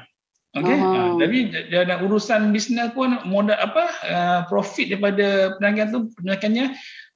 Okey. 0.55 0.79
Uh, 0.79 1.19
jadi 1.19 1.37
dalam 1.67 2.07
urusan 2.07 2.55
bisnes 2.55 2.95
pun 2.95 3.19
modal 3.27 3.59
apa 3.59 3.83
uh, 4.07 4.39
profit 4.47 4.95
daripada 4.95 5.59
perniagaan 5.59 5.91
tu 5.91 5.99
perniagaannya 6.15 6.65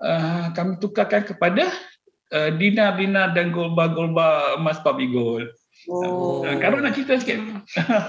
uh, 0.03 0.51
kami 0.51 0.75
tukarkan 0.83 1.23
kepada 1.23 1.71
uh, 2.35 2.51
dinar-dinar 2.59 3.31
dan 3.31 3.55
golba-golba 3.55 4.59
emas 4.59 4.83
public 4.83 5.15
gold. 5.15 5.47
Oh. 5.87 6.43
Uh, 6.43 6.59
kalau 6.59 6.83
nak 6.83 6.99
cerita 6.99 7.15
sikit. 7.23 7.39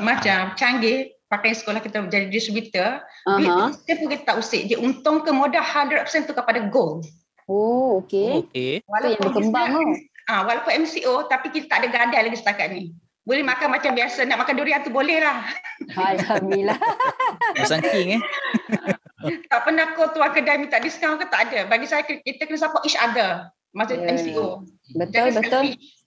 Macam 0.03 0.59
canggih 0.59 1.15
pakai 1.31 1.55
sekolah 1.55 1.79
kita 1.79 2.03
menjadi 2.03 2.27
distributor, 2.27 3.01
uh-huh. 3.25 3.71
dia 3.87 3.95
pun 3.97 4.11
kita 4.11 4.23
tak 4.27 4.37
usik. 4.43 4.67
Dia 4.67 4.83
untung 4.83 5.23
ke 5.23 5.31
modal 5.31 5.63
100% 5.63 6.27
tu 6.27 6.35
kepada 6.35 6.67
gold. 6.67 7.07
Oh, 7.47 8.03
okey. 8.03 8.51
Okay. 8.51 8.73
Walaupun 8.85 9.15
yang 9.15 9.23
berkembang 9.23 9.69
tu. 9.73 9.83
Ah, 10.31 10.47
walaupun 10.47 10.87
MCO 10.87 11.27
tapi 11.27 11.51
kita 11.51 11.67
tak 11.67 11.79
ada 11.83 11.89
gadai 11.91 12.27
lagi 12.27 12.39
setakat 12.39 12.71
ni. 12.71 12.95
Boleh 13.27 13.47
makan 13.47 13.71
macam 13.71 13.95
biasa, 13.95 14.27
nak 14.27 14.43
makan 14.43 14.55
durian 14.59 14.83
tu 14.83 14.91
boleh 14.91 15.23
lah. 15.23 15.47
Alhamdulillah. 15.95 16.79
Pasang 17.59 17.83
king 17.83 18.19
eh. 18.19 18.23
tak 19.51 19.61
pernah 19.67 19.93
kau 19.95 20.11
tuan 20.15 20.31
kedai 20.35 20.59
minta 20.59 20.83
diskaun 20.83 21.19
ke 21.19 21.27
tak 21.31 21.51
ada. 21.51 21.67
Bagi 21.67 21.87
saya 21.87 22.03
kita 22.07 22.47
kena 22.47 22.59
support 22.59 22.83
each 22.87 22.99
other. 22.99 23.51
Masa 23.71 23.99
yeah. 23.99 24.15
MCO. 24.15 24.67
Betul, 24.99 25.15
Jangan 25.15 25.31
betul. 25.43 25.63
selfish. 25.63 26.00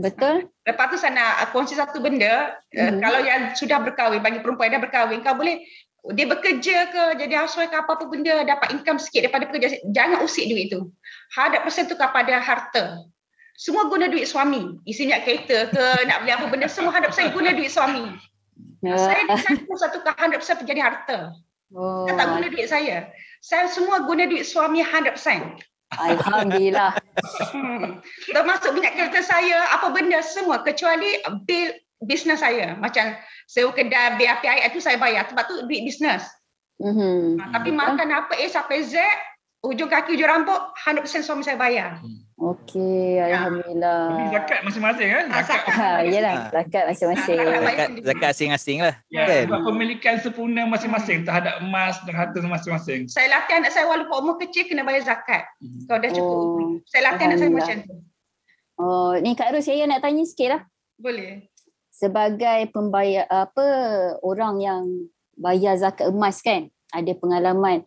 Betul. 0.00 0.48
Lepas 0.64 0.86
tu 0.88 0.96
saya 0.96 1.12
nak 1.12 1.32
uh, 1.44 1.48
kongsi 1.52 1.76
satu 1.76 2.00
benda, 2.00 2.56
uh, 2.56 2.90
Mhm. 2.90 2.98
kalau 3.04 3.20
yang 3.20 3.40
sudah 3.52 3.78
berkahwin, 3.84 4.24
bagi 4.24 4.40
perempuan 4.40 4.72
yang 4.72 4.80
dah 4.80 4.84
berkahwin, 4.88 5.20
kau 5.20 5.36
boleh 5.36 5.60
dia 6.16 6.24
bekerja 6.24 6.76
ke, 6.88 7.02
jadi 7.20 7.44
housewife 7.44 7.68
ke 7.68 7.76
apa-apa 7.76 8.08
benda, 8.08 8.40
dapat 8.48 8.72
income 8.72 8.96
sikit 8.96 9.28
daripada 9.28 9.44
bekerja, 9.52 9.84
jangan 9.92 10.24
usik 10.24 10.48
duit 10.48 10.72
tu. 10.72 10.88
100% 11.36 11.92
tu 11.92 11.96
kepada 12.00 12.40
harta. 12.40 13.04
Semua 13.52 13.84
guna 13.92 14.08
duit 14.08 14.24
suami. 14.24 14.80
Isi 14.88 15.04
nak 15.04 15.28
kereta 15.28 15.68
ke, 15.68 15.84
nak 16.08 16.24
beli 16.24 16.32
apa 16.32 16.48
benda, 16.48 16.66
semua 16.72 16.96
100% 16.96 17.36
guna 17.36 17.52
duit 17.52 17.68
suami. 17.68 18.16
Ya. 18.80 18.96
Saya 18.96 19.28
dicampur 19.28 19.76
satu 19.76 20.00
ke 20.00 20.08
100% 20.08 20.64
menjadi 20.64 20.80
harta. 20.80 21.18
Oh, 21.76 22.08
Saya 22.08 22.16
tak 22.16 22.28
guna 22.32 22.46
duit 22.48 22.66
saya. 22.66 22.96
Saya 23.44 23.68
semua 23.68 24.02
guna 24.08 24.24
duit 24.24 24.48
suami 24.48 24.80
100%. 24.80 25.60
Alhamdulillah. 25.98 26.94
Hmm. 27.50 27.98
Termasuk 28.30 28.70
minyak 28.78 28.94
kereta 28.94 29.26
saya, 29.26 29.66
apa 29.74 29.90
benda 29.90 30.22
semua 30.22 30.62
kecuali 30.62 31.18
bil 31.48 31.74
bisnes 32.06 32.40
saya. 32.40 32.78
Macam 32.78 33.18
sewa 33.50 33.74
kedai, 33.74 34.14
bil 34.14 34.30
api 34.30 34.46
air 34.46 34.70
itu 34.70 34.78
saya 34.78 34.96
bayar 34.96 35.26
sebab 35.26 35.44
tu 35.50 35.54
duit 35.66 35.82
bisnes. 35.82 36.22
Mhm. 36.80 37.42
Ha, 37.42 37.60
tapi 37.60 37.70
makan 37.74 38.08
apa 38.08 38.38
A 38.38 38.46
sampai 38.48 38.86
Z, 38.86 38.96
ujung 39.66 39.90
kaki 39.90 40.16
ujung 40.16 40.30
rambut 40.30 40.56
100% 40.80 41.26
suami 41.26 41.44
saya 41.44 41.60
bayar. 41.60 42.00
Okey, 42.40 43.20
Tapi 43.20 43.36
alhamdulillah. 43.36 44.32
zakat 44.32 44.58
masing-masing 44.64 45.08
kan? 45.12 45.24
Zakat. 45.44 45.60
Ha, 45.76 45.88
yalah, 46.08 46.32
Ah. 46.32 46.48
zakat 46.48 46.84
masing-masing. 46.88 47.36
Ah, 47.36 47.60
zakat. 47.60 47.88
Zakat, 48.00 48.28
asing-asing 48.32 48.78
lah. 48.80 48.94
Ya, 49.12 49.28
Kan? 49.28 49.42
sebab 49.44 49.60
pemilikan 49.68 50.14
sempurna 50.24 50.64
masing-masing 50.64 51.28
terhadap 51.28 51.60
emas 51.60 52.00
dan 52.08 52.16
harta 52.16 52.40
masing-masing. 52.40 53.04
Saya 53.12 53.28
latih 53.28 53.60
anak 53.60 53.76
saya 53.76 53.84
walaupun 53.84 54.16
umur 54.16 54.40
kecil 54.40 54.64
kena 54.64 54.80
bayar 54.80 55.04
zakat. 55.04 55.44
Hmm. 55.60 55.84
Kalau 55.84 56.00
dah 56.00 56.10
cukup. 56.10 56.32
Oh. 56.32 56.44
umur. 56.56 56.68
Saya 56.88 57.02
latih 57.12 57.24
anak 57.28 57.36
saya 57.36 57.50
macam 57.52 57.76
tu. 57.84 57.94
Oh, 58.80 59.12
ni 59.20 59.36
Kak 59.36 59.52
Ros 59.52 59.68
saya 59.68 59.84
nak 59.84 60.00
tanya 60.00 60.24
sikit 60.24 60.48
lah. 60.56 60.62
Boleh. 60.96 61.44
Sebagai 61.92 62.72
pembayar 62.72 63.28
apa 63.28 63.66
orang 64.24 64.56
yang 64.56 64.82
bayar 65.36 65.76
zakat 65.76 66.08
emas 66.08 66.40
kan, 66.40 66.72
ada 66.88 67.12
pengalaman 67.12 67.84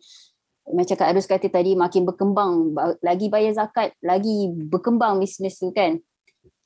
macam 0.66 0.94
Kak 0.94 1.08
Arus 1.08 1.28
kata 1.28 1.46
tadi 1.46 1.76
makin 1.76 2.02
berkembang 2.02 2.72
ba- 2.72 2.96
lagi 3.00 3.28
bayar 3.28 3.52
zakat 3.54 3.92
lagi 4.00 4.48
berkembang 4.48 5.20
bisnes 5.20 5.56
tu 5.56 5.68
kan 5.70 6.00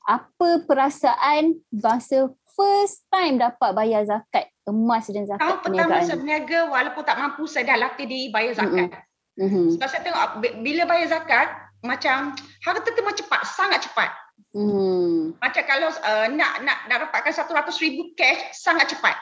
apa 0.01 0.63
perasaan 0.63 1.59
masa 1.69 2.31
first 2.49 3.05
time 3.07 3.37
dapat 3.37 3.71
bayar 3.71 4.03
zakat 4.03 4.47
emas 4.65 5.05
dan 5.07 5.25
zakat 5.25 5.43
Tahun 5.43 5.59
pertama 5.61 5.99
saya 5.99 6.15
berniaga 6.15 6.59
walaupun 6.65 7.03
tak 7.03 7.17
mampu 7.17 7.43
saya 7.45 7.67
dah 7.67 7.77
latih 7.79 8.05
diri 8.05 8.29
bayar 8.29 8.53
zakat. 8.55 8.89
Mhm. 9.35 9.75
Sebab 9.75 9.87
saya 9.87 10.01
tengok 10.01 10.25
bi- 10.39 10.57
bila 10.61 10.83
bayar 10.85 11.07
zakat 11.09 11.47
macam 11.79 12.35
harta 12.59 12.83
tu 12.83 12.91
cepat, 12.93 13.41
sangat 13.47 13.79
cepat. 13.81 14.09
Mhm. 14.51 15.39
Macam 15.39 15.63
kalau 15.63 15.89
uh, 15.89 16.27
nak 16.29 16.61
nak 16.61 16.77
nak 16.85 16.97
dapatkan 17.07 17.31
100 17.31 17.79
ribu 17.79 18.13
cash 18.13 18.53
sangat 18.53 18.91
cepat, 18.91 19.15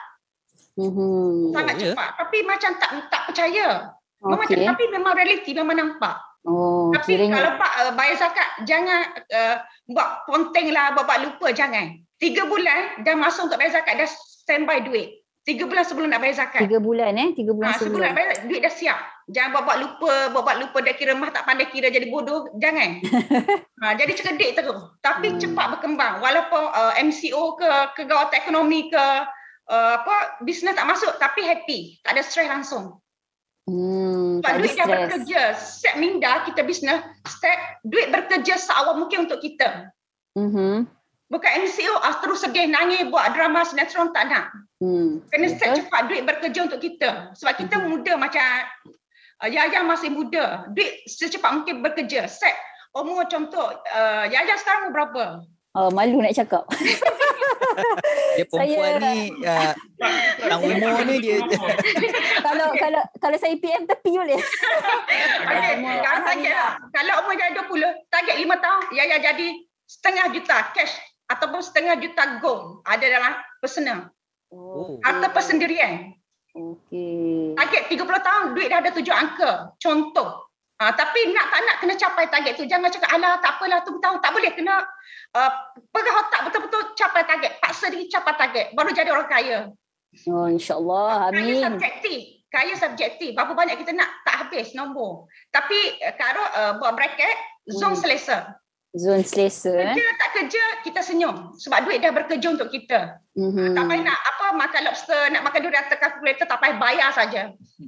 Mhm. 0.76 1.52
sangat 1.52 1.74
ya? 1.76 1.82
cepat. 1.92 2.08
Tapi 2.16 2.38
macam 2.44 2.70
tak 2.76 2.90
tak 3.08 3.22
percaya. 3.30 3.68
Memang 4.18 4.44
Okey. 4.44 4.66
tapi 4.66 4.84
memang 4.88 5.12
realiti 5.14 5.50
memang 5.52 5.76
nampak. 5.76 6.16
Oh, 6.42 6.94
tapi 6.94 7.14
kiranya 7.14 7.34
kalau 7.34 7.50
pak 7.56 7.72
uh, 7.76 7.92
bayar 7.92 8.16
zakat 8.16 8.48
jangan 8.64 9.00
uh, 9.28 9.56
buat 9.86 10.24
ponteng 10.24 10.70
lah, 10.70 10.94
buat, 10.94 11.04
buat 11.04 11.20
lupa 11.20 11.50
jangan. 11.52 11.92
Tiga 12.16 12.46
bulan 12.46 13.02
dah 13.02 13.14
masuk 13.14 13.46
untuk 13.46 13.58
bayar 13.58 13.78
zakat 13.78 13.94
dah 13.96 14.08
standby 14.42 14.80
duit. 14.80 15.22
Tiga 15.42 15.64
bulan 15.64 15.80
sebelum 15.82 16.08
nak 16.08 16.20
bayar 16.20 16.44
zakat. 16.44 16.64
tiga 16.64 16.76
bulan 16.76 17.14
eh, 17.14 17.30
tiga 17.32 17.52
bulan 17.52 17.72
Ha, 17.72 17.78
sebelum 17.78 18.00
nak 18.00 18.10
sebelum. 18.10 18.16
bayar 18.16 18.46
duit 18.46 18.60
dah 18.60 18.74
siap. 18.74 18.98
Jangan 19.28 19.50
buat-buat 19.50 19.78
lupa, 19.78 20.12
buat-buat 20.32 20.56
lupa 20.58 20.78
dah 20.80 20.94
kira 20.94 21.12
mah 21.12 21.28
tak 21.28 21.44
pandai 21.44 21.68
kira 21.68 21.88
jadi 21.88 22.06
bodoh. 22.08 22.48
Jangan. 22.56 23.00
ha, 23.80 23.92
jadi 23.94 24.12
cerdik 24.12 24.50
terus. 24.54 24.78
Tapi 24.98 25.26
Hmm. 25.30 25.38
cepat 25.38 25.66
berkembang. 25.76 26.18
Walaupun 26.18 26.62
uh, 26.64 26.92
MCO 26.98 27.54
ke, 27.54 27.68
kegawatan 27.94 28.36
ekonomi 28.36 28.88
ke, 28.88 29.04
uh, 29.68 29.92
apa 30.00 30.40
bisnes 30.40 30.72
tak 30.72 30.84
masuk 30.84 31.12
tapi 31.16 31.44
happy. 31.44 31.96
Tak 32.00 32.16
ada 32.16 32.22
stres 32.24 32.48
langsung. 32.48 33.00
Hmm, 33.68 34.40
Sebab 34.40 34.52
duit 34.56 34.72
dah 34.72 34.86
stres. 34.88 35.00
bekerja. 35.04 35.42
Step 35.54 35.94
minda 36.00 36.40
kita 36.48 36.64
bisnes, 36.64 37.04
step 37.28 37.58
duit 37.84 38.08
bekerja 38.08 38.56
seawal 38.56 38.96
mungkin 38.96 39.28
untuk 39.28 39.44
kita. 39.44 39.92
Mhm. 40.32 40.88
Bukan 41.28 41.50
MCO 41.60 41.92
ah, 42.00 42.16
terus 42.24 42.40
sedih 42.40 42.64
nangis 42.64 43.04
buat 43.12 43.36
drama 43.36 43.60
sinetron 43.60 44.16
tak 44.16 44.32
nak. 44.32 44.48
Hmm. 44.80 45.20
Kena 45.28 45.52
Betul. 45.52 45.84
cepat 45.84 46.00
duit 46.08 46.22
bekerja 46.24 46.60
untuk 46.64 46.80
kita. 46.80 47.36
Sebab 47.36 47.52
kita 47.60 47.76
Mhm. 47.76 47.86
muda 47.92 48.12
macam 48.16 48.48
uh, 49.44 49.48
Yaya 49.52 49.84
masih 49.84 50.08
muda. 50.08 50.64
Duit 50.72 51.04
secepat 51.04 51.52
mungkin 51.52 51.84
bekerja. 51.84 52.24
Set 52.24 52.56
umur 52.96 53.28
contoh 53.28 53.68
uh, 53.92 54.24
Yaya 54.24 54.56
sekarang 54.56 54.88
umur 54.88 54.92
berapa? 54.96 55.24
Oh, 55.76 55.92
malu 55.92 56.24
nak 56.24 56.32
cakap. 56.32 56.64
Dia 58.38 58.44
perempuan 58.46 58.92
Saya- 58.98 59.00
ni 59.02 59.18
uh, 59.42 59.72
tang 60.46 60.62
umur 60.62 61.02
ni 61.04 61.16
dia 61.18 61.38
kalau 62.46 62.68
kalau 62.78 63.02
kalau 63.18 63.36
saya 63.36 63.54
PM 63.58 63.84
tepi 63.84 64.14
boleh. 64.14 64.38
Okay. 64.38 65.70
umur 65.82 65.94
Kalau 66.00 66.20
target 66.22 66.54
kalau 66.94 67.12
umur 67.26 67.34
Yaya 67.34 67.52
20, 67.66 68.10
target 68.12 68.36
5 68.38 68.64
tahun 68.64 68.82
Yaya 68.94 69.16
jadi 69.18 69.48
setengah 69.88 70.26
juta 70.36 70.56
cash 70.72 70.94
ataupun 71.28 71.60
setengah 71.60 72.00
juta 72.00 72.40
gold 72.40 72.80
ada 72.86 73.04
dalam 73.04 73.32
personal. 73.60 74.08
Oh. 74.48 74.96
Harta 75.04 75.28
persendirian. 75.34 76.16
Okey. 76.56 77.52
Target 77.54 77.82
30 77.92 78.26
tahun 78.26 78.44
duit 78.56 78.68
dah 78.72 78.80
ada 78.80 78.90
tujuh 78.90 79.12
angka. 79.12 79.76
Contoh. 79.76 80.47
Ha, 80.78 80.94
tapi 80.94 81.34
nak 81.34 81.50
tak 81.50 81.60
nak 81.66 81.76
kena 81.82 81.94
capai 81.98 82.30
target 82.30 82.54
tu. 82.54 82.62
Jangan 82.62 82.86
cakap 82.86 83.10
alah 83.10 83.42
tak 83.42 83.58
apalah 83.58 83.82
tu 83.82 83.98
tahun 83.98 84.22
tak 84.22 84.30
boleh 84.30 84.54
kena 84.54 84.86
uh, 85.34 85.50
pegang 85.90 86.16
otak 86.22 86.40
betul-betul 86.46 86.94
capai 86.94 87.26
target. 87.26 87.58
Paksa 87.58 87.90
diri 87.90 88.06
capai 88.06 88.34
target 88.38 88.66
baru 88.78 88.94
jadi 88.94 89.10
orang 89.10 89.26
kaya. 89.26 89.58
Oh, 90.30 90.46
insya-Allah. 90.46 91.34
Kaya 91.34 91.42
Amin. 91.42 91.58
subjektif. 91.66 92.20
Kaya 92.48 92.72
subjektif. 92.78 93.34
Berapa 93.34 93.58
banyak 93.58 93.76
kita 93.82 93.90
nak 93.90 94.08
tak 94.22 94.46
habis 94.46 94.70
nombor. 94.78 95.26
Tapi 95.50 95.98
uh, 95.98 96.14
Kak 96.14 96.30
Ro 96.38 96.44
uh, 96.46 96.72
buat 96.78 96.94
bracket 96.94 97.36
zone 97.74 97.98
Hmm. 97.98 98.02
selesa. 98.06 98.38
Zon 98.98 99.22
selesa 99.22 99.70
eh. 99.70 99.94
Kerja 99.94 100.06
tak 100.18 100.30
kerja 100.34 100.64
kita 100.82 101.00
senyum 101.06 101.54
sebab 101.54 101.86
duit 101.86 102.02
dah 102.02 102.10
bekerja 102.10 102.48
untuk 102.50 102.68
kita. 102.74 103.22
Mhm. 103.38 103.78
Tak 103.78 103.84
payah 103.86 104.02
nak 104.02 104.18
apa 104.18 104.46
makan 104.58 104.80
lobster, 104.90 105.22
nak 105.30 105.42
makan 105.46 105.60
durian 105.62 105.86
atas 105.86 105.98
kalkulator 106.02 106.46
tak 106.50 106.58
payah 106.58 106.76
bayar 106.82 107.08
saja. 107.14 107.42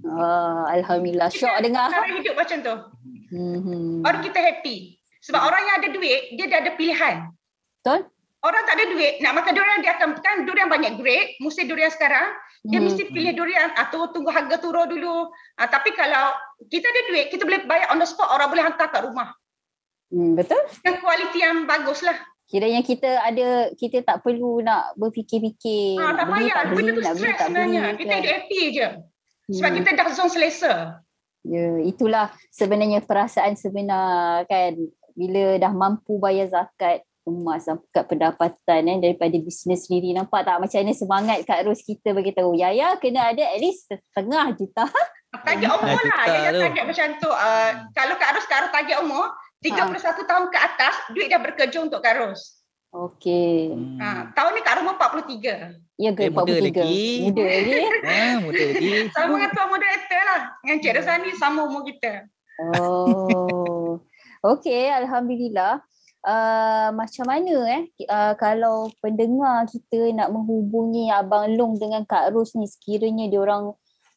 Ah, 0.07 0.71
alhamdulillah. 0.71 1.29
Syok 1.35 1.59
dengar. 1.67 1.91
Cara 1.91 2.07
hidup 2.07 2.35
macam 2.39 2.59
tu. 2.63 2.75
Mhm. 3.35 4.07
Baru 4.07 4.19
kita 4.23 4.39
happy. 4.39 5.03
Sebab 5.21 5.41
orang 5.43 5.63
yang 5.67 5.77
ada 5.85 5.89
duit, 5.93 6.21
dia 6.39 6.47
dah 6.49 6.59
ada 6.65 6.73
pilihan. 6.79 7.29
Betul? 7.83 8.09
Orang 8.41 8.65
tak 8.65 8.81
ada 8.81 8.89
duit, 8.89 9.21
nak 9.21 9.37
makan 9.37 9.53
durian, 9.53 9.85
dia 9.85 10.01
akan, 10.01 10.17
kan 10.17 10.49
durian 10.49 10.73
banyak 10.73 10.97
grade, 10.97 11.37
musim 11.45 11.69
durian 11.69 11.93
sekarang, 11.93 12.33
dia 12.65 12.81
Mhm. 12.81 12.85
mesti 12.89 13.03
pilih 13.13 13.37
durian 13.37 13.69
atau 13.77 14.09
tunggu 14.17 14.33
harga 14.33 14.57
turun 14.57 14.89
dulu. 14.89 15.29
Ah, 15.61 15.69
tapi 15.69 15.93
kalau 15.93 16.33
kita 16.73 16.89
ada 16.89 17.01
duit, 17.13 17.29
kita 17.29 17.45
boleh 17.45 17.69
bayar 17.69 17.93
on 17.93 18.01
the 18.01 18.09
spot, 18.09 18.33
orang 18.33 18.49
boleh 18.49 18.65
hantar 18.65 18.89
kat 18.89 19.05
rumah. 19.05 19.37
Hmm, 20.11 20.35
betul? 20.35 20.59
Dengan 20.83 20.95
kualiti 20.99 21.39
yang 21.39 21.65
bagus 21.65 22.03
lah. 22.03 22.19
Kiranya 22.51 22.83
kita 22.83 23.07
ada 23.23 23.71
kita 23.79 24.03
tak 24.03 24.27
perlu 24.27 24.59
nak 24.59 24.99
berfikir-fikir 24.99 26.03
Ah, 26.03 26.11
nak 26.11 26.15
tak 26.19 26.27
beli 26.27 26.43
payah, 26.43 26.55
tak 26.55 26.65
beli 26.67 26.75
benda 26.75 26.91
tu 26.91 27.01
nak 27.01 27.15
beli 27.15 27.23
stres 27.23 27.39
tak 27.39 27.49
beli 27.49 27.55
sebenarnya. 27.55 27.83
Kita 27.95 28.11
kan. 28.11 28.19
hidup 28.19 28.33
happy 28.35 28.63
je. 28.75 28.89
Sebab 29.51 29.71
Hmm. 29.71 29.79
kita 29.79 29.89
dah 29.95 30.09
zone 30.11 30.31
selesa. 30.31 30.73
Ya, 31.41 31.67
itulah 31.81 32.27
sebenarnya 32.51 33.01
perasaan 33.01 33.55
sebenar 33.57 34.45
kan 34.45 34.77
bila 35.15 35.57
dah 35.57 35.73
mampu 35.73 36.19
bayar 36.19 36.51
zakat 36.51 37.01
emas 37.23 37.65
zakat 37.65 38.05
pendapatan 38.05 38.83
eh, 38.89 38.99
daripada 38.99 39.37
bisnes 39.39 39.87
sendiri 39.87 40.11
nampak 40.11 40.43
tak 40.43 40.59
macam 40.59 40.79
mana 40.83 40.93
semangat 40.93 41.39
Kak 41.45 41.63
Ros 41.65 41.81
kita 41.81 42.11
bagi 42.11 42.35
tahu 42.35 42.59
Yaya 42.59 42.99
kena 42.99 43.31
ada 43.31 43.45
at 43.47 43.61
least 43.61 43.87
setengah 43.89 44.51
juta 44.57 44.85
Target 45.31 45.71
umur 45.71 46.03
lah. 46.11 46.27
Tu. 46.51 46.59
target 46.59 46.85
macam 46.91 47.07
tu. 47.23 47.31
Uh, 47.31 47.71
kalau 47.95 48.15
Kak 48.19 48.35
Ros 48.35 48.45
sekarang 48.51 48.71
target 48.75 48.99
umur, 48.99 49.31
31 49.61 50.01
tahun 50.25 50.45
ke 50.49 50.59
atas, 50.59 50.95
duit 51.13 51.29
dah 51.29 51.37
bekerja 51.39 51.79
untuk 51.81 52.01
Kak 52.01 52.17
Ros. 52.17 52.61
Okey 52.91 53.71
Hmm. 53.71 54.03
Ha, 54.03 54.09
tahun 54.35 54.51
ni 54.51 54.61
Kak 54.61 54.75
Ros 54.75 54.83
umur 54.83 54.97
43. 54.99 55.79
ya 55.95 56.11
ke 56.11 56.27
Eh, 56.27 56.31
muda 56.33 56.51
43 56.51 56.83
lagi. 56.83 57.07
muda 57.23 57.43
lagi 57.45 57.73
Ah, 58.03 58.35
muda 58.45 58.63
lagi. 58.67 58.91
Sama 59.13 59.31
dengan 59.31 59.51
tuan 59.53 59.69
moderator 59.69 60.23
lah. 60.25 60.43
Dengan 60.59 60.77
Cik 60.81 60.93
Rosani 60.97 61.31
sama 61.37 61.61
umur 61.65 61.83
kita. 61.85 62.13
Oh, 62.77 64.01
okey, 64.53 64.91
alhamdulillah. 64.91 65.85
Uh, 66.21 66.93
macam 66.93 67.25
mana 67.25 67.57
eh 67.81 67.83
uh, 68.05 68.37
kalau 68.37 68.93
pendengar 69.01 69.65
kita 69.65 70.13
nak 70.13 70.29
menghubungi 70.29 71.09
Abang 71.09 71.49
Long 71.57 71.81
dengan 71.81 72.05
Kak 72.05 72.37
Ros 72.37 72.53
ni 72.53 72.69
sekiranya 72.69 73.25
dia 73.25 73.41
orang 73.41 73.73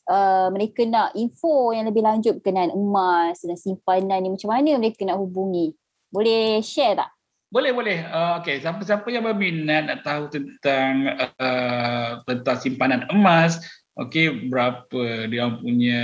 uh, 0.09 0.47
mereka 0.51 0.83
nak 0.87 1.15
info 1.15 1.71
yang 1.71 1.87
lebih 1.87 2.03
lanjut 2.03 2.39
berkenaan 2.39 2.71
emas 2.73 3.43
dan 3.43 3.55
simpanan 3.55 4.19
ni 4.23 4.29
macam 4.33 4.49
mana 4.51 4.79
mereka 4.79 5.03
nak 5.07 5.19
hubungi? 5.19 5.75
Boleh 6.13 6.61
share 6.63 6.99
tak? 6.99 7.09
Boleh 7.53 7.69
boleh. 7.69 8.01
Uh, 8.09 8.41
Okey, 8.41 8.65
siapa-siapa 8.65 9.05
yang 9.13 9.29
berminat 9.29 9.85
nak 9.85 9.99
tahu 10.01 10.25
tentang 10.33 11.13
uh, 11.37 12.25
tentang 12.25 12.57
simpanan 12.57 13.05
emas, 13.13 13.61
okey 13.93 14.49
berapa 14.49 15.29
dia 15.29 15.53
punya 15.53 16.01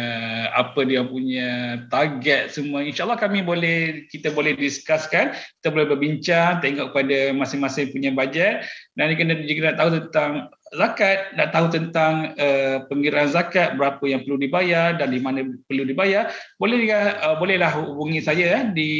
apa 0.53 0.85
dia 0.85 1.01
punya 1.01 1.49
target 1.89 2.53
semua 2.53 2.85
insyaallah 2.85 3.17
kami 3.17 3.41
boleh 3.41 4.05
kita 4.13 4.29
boleh 4.29 4.53
discusskan 4.53 5.33
kita 5.57 5.73
boleh 5.73 5.89
berbincang 5.89 6.61
tengok 6.61 6.93
kepada 6.93 7.33
masing-masing 7.33 7.89
punya 7.89 8.13
bajet 8.13 8.61
dan 8.93 9.17
kena 9.17 9.41
jika 9.41 9.73
nak 9.73 9.77
tahu 9.81 9.89
tentang 10.05 10.31
zakat 10.73 11.33
nak 11.33 11.49
tahu 11.49 11.67
tentang 11.73 12.37
uh, 12.37 12.85
pengiraan 12.85 13.29
zakat 13.29 13.73
berapa 13.73 14.01
yang 14.05 14.21
perlu 14.21 14.37
dibayar 14.37 14.93
dan 14.93 15.09
di 15.09 15.19
mana 15.21 15.45
perlu 15.65 15.83
dibayar 15.85 16.29
boleh 16.61 16.89
uh, 16.93 17.35
bolehlah 17.41 17.73
hubungi 17.73 18.21
saya 18.21 18.61
eh, 18.61 18.63
di 18.73 18.91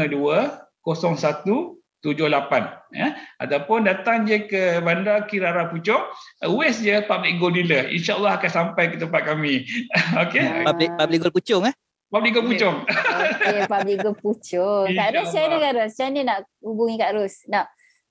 01 0.83 1.79
78 1.99 2.95
ya. 2.95 3.11
Ataupun 3.43 3.83
datang 3.83 4.23
je 4.23 4.47
ke 4.47 4.79
bandar 4.79 5.27
Kirara 5.27 5.67
Puchong 5.67 6.07
uh, 6.47 6.51
west 6.55 6.79
je 6.79 7.03
public 7.03 7.35
gold 7.43 7.59
dealer. 7.59 7.91
Insyaallah 7.91 8.39
akan 8.39 8.51
sampai 8.51 8.95
ke 8.95 8.95
tempat 8.95 9.27
kami. 9.27 9.67
Okey? 10.23 10.39
Uh, 10.39 10.63
public 10.63 10.89
public 10.95 11.19
gold 11.19 11.35
Puchong 11.35 11.63
eh 11.67 11.75
public 12.09 12.31
gold 12.35 12.47
Puchong 12.49 12.77
okey 12.89 13.59
public 13.69 13.97
gold 14.03 14.17
Puchong 14.21 14.87
Kak 14.93 15.09
Ros 15.15 15.27
saya 15.31 15.47
dengar 15.49 15.71
Ros 15.77 15.93
macam 15.93 16.05
mana 16.09 16.21
nak 16.25 16.39
hubungi 16.61 16.95
Kak 16.97 17.11
Ros 17.15 17.35
nak 17.47 17.65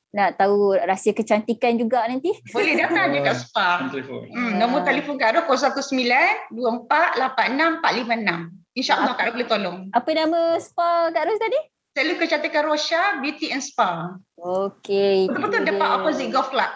nak 0.08 0.40
tahu 0.40 0.72
rahsia 0.72 1.12
kecantikan 1.12 1.76
juga 1.76 2.08
nanti? 2.08 2.32
Boleh 2.48 2.80
datang 2.80 3.12
je 3.12 3.20
kat 3.20 3.36
spa. 3.44 3.92
Hmm, 4.32 4.56
nombor 4.56 4.80
telefon 4.80 5.20
Kak 5.20 5.36
Ros 5.36 5.60
019 5.92 6.56
24 6.56 7.20
86 7.36 7.84
456 7.84 8.56
insyaallah 8.72 9.12
Kak 9.12 9.24
Ros 9.28 9.34
boleh 9.36 9.48
tolong. 9.52 9.78
Apa 9.92 10.10
nama 10.16 10.56
spa 10.56 11.12
Kak 11.12 11.28
Ros 11.28 11.36
tadi? 11.36 11.60
Salon 11.98 12.14
Kecantikan 12.14 12.62
Rosha 12.62 13.02
Beauty 13.18 13.50
and 13.50 13.58
Spa. 13.58 14.14
Okay. 14.38 15.26
Betul-betul 15.26 15.66
depan 15.66 15.98
opposite 15.98 16.30
golf 16.30 16.46
club. 16.46 16.70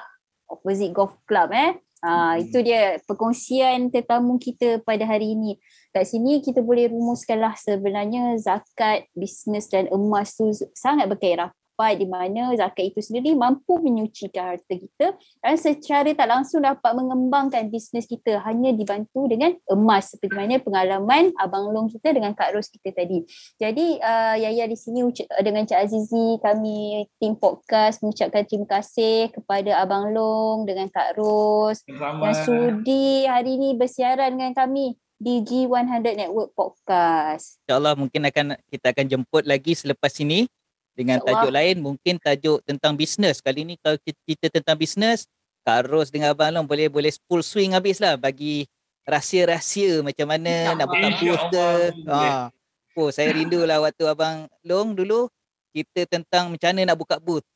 Opposite 0.50 0.90
golf 0.90 1.14
club 1.30 1.54
eh. 1.54 1.78
Ha, 2.02 2.34
hmm. 2.34 2.42
Itu 2.42 2.58
dia 2.66 2.98
perkongsian 3.06 3.94
tetamu 3.94 4.34
kita 4.42 4.82
pada 4.82 5.06
hari 5.06 5.38
ini. 5.38 5.54
Kat 5.94 6.10
sini 6.10 6.42
kita 6.42 6.58
boleh 6.58 6.90
rumuskanlah 6.90 7.54
sebenarnya 7.54 8.34
zakat, 8.42 9.06
bisnes 9.14 9.70
dan 9.70 9.86
emas 9.94 10.34
tu 10.34 10.50
sangat 10.74 11.06
berkaitan 11.06 11.54
dapat 11.72 12.04
di 12.04 12.04
mana 12.04 12.52
zakat 12.52 12.92
itu 12.92 13.00
sendiri 13.00 13.32
mampu 13.32 13.80
menyucikan 13.80 14.52
harta 14.52 14.76
kita 14.76 15.16
dan 15.40 15.56
secara 15.56 16.12
tak 16.12 16.28
langsung 16.28 16.60
dapat 16.60 16.92
mengembangkan 16.92 17.72
bisnes 17.72 18.04
kita 18.04 18.44
hanya 18.44 18.76
dibantu 18.76 19.24
dengan 19.24 19.56
emas 19.72 20.12
seperti 20.12 20.36
mana 20.36 20.60
pengalaman 20.60 21.32
Abang 21.40 21.72
Long 21.72 21.88
kita 21.88 22.12
dengan 22.12 22.36
Kak 22.36 22.52
Ros 22.52 22.68
kita 22.68 22.92
tadi. 22.92 23.24
Jadi 23.56 23.96
uh, 24.04 24.36
Yaya 24.36 24.68
di 24.68 24.76
sini 24.76 25.00
dengan 25.40 25.64
Cik 25.64 25.80
Azizi 25.80 26.36
kami 26.44 27.08
tim 27.16 27.40
podcast 27.40 28.04
mengucapkan 28.04 28.44
terima 28.44 28.68
kasih 28.68 29.32
kepada 29.32 29.80
Abang 29.80 30.12
Long 30.12 30.68
dengan 30.68 30.92
Kak 30.92 31.16
Ros 31.16 31.80
yang 31.88 32.36
sudi 32.44 33.24
hari 33.24 33.56
ini 33.56 33.72
bersiaran 33.80 34.36
dengan 34.36 34.52
kami 34.52 35.00
di 35.16 35.40
G100 35.40 36.18
Network 36.18 36.50
Podcast. 36.52 37.62
InsyaAllah 37.64 37.94
mungkin 37.94 38.26
akan 38.26 38.46
kita 38.68 38.90
akan 38.90 39.06
jemput 39.06 39.46
lagi 39.46 39.72
selepas 39.72 40.10
ini 40.18 40.50
dengan 40.92 41.18
tajuk 41.24 41.52
lain 41.52 41.80
mungkin 41.80 42.20
tajuk 42.20 42.60
tentang 42.68 42.92
bisnes 42.92 43.40
kali 43.40 43.64
ni 43.64 43.74
kalau 43.80 43.96
kita 44.04 44.52
tentang 44.52 44.76
bisnes 44.76 45.24
Kak 45.62 45.86
Ros 45.86 46.10
dengan 46.10 46.34
Abang 46.34 46.50
Long 46.50 46.66
boleh 46.66 46.90
boleh 46.90 47.14
full 47.30 47.42
swing 47.42 47.78
habis 47.78 48.02
lah. 48.02 48.18
Bagi 48.18 48.66
rahsia-rahsia 49.06 50.02
macam 50.02 50.26
mana 50.26 50.74
nak 50.74 50.86
buka 50.90 51.08
booth 51.18 51.44
ke. 51.50 51.68
Ha. 52.10 52.50
oh 52.98 53.08
saya 53.14 53.30
rindu 53.32 53.62
lah 53.62 53.78
waktu 53.78 54.04
Abang 54.10 54.50
Long 54.66 54.94
dulu 54.94 55.30
kita 55.70 56.04
tentang 56.10 56.50
macam 56.50 56.68
mana 56.74 56.92
nak 56.92 56.98
buka 56.98 57.16
booth. 57.22 57.46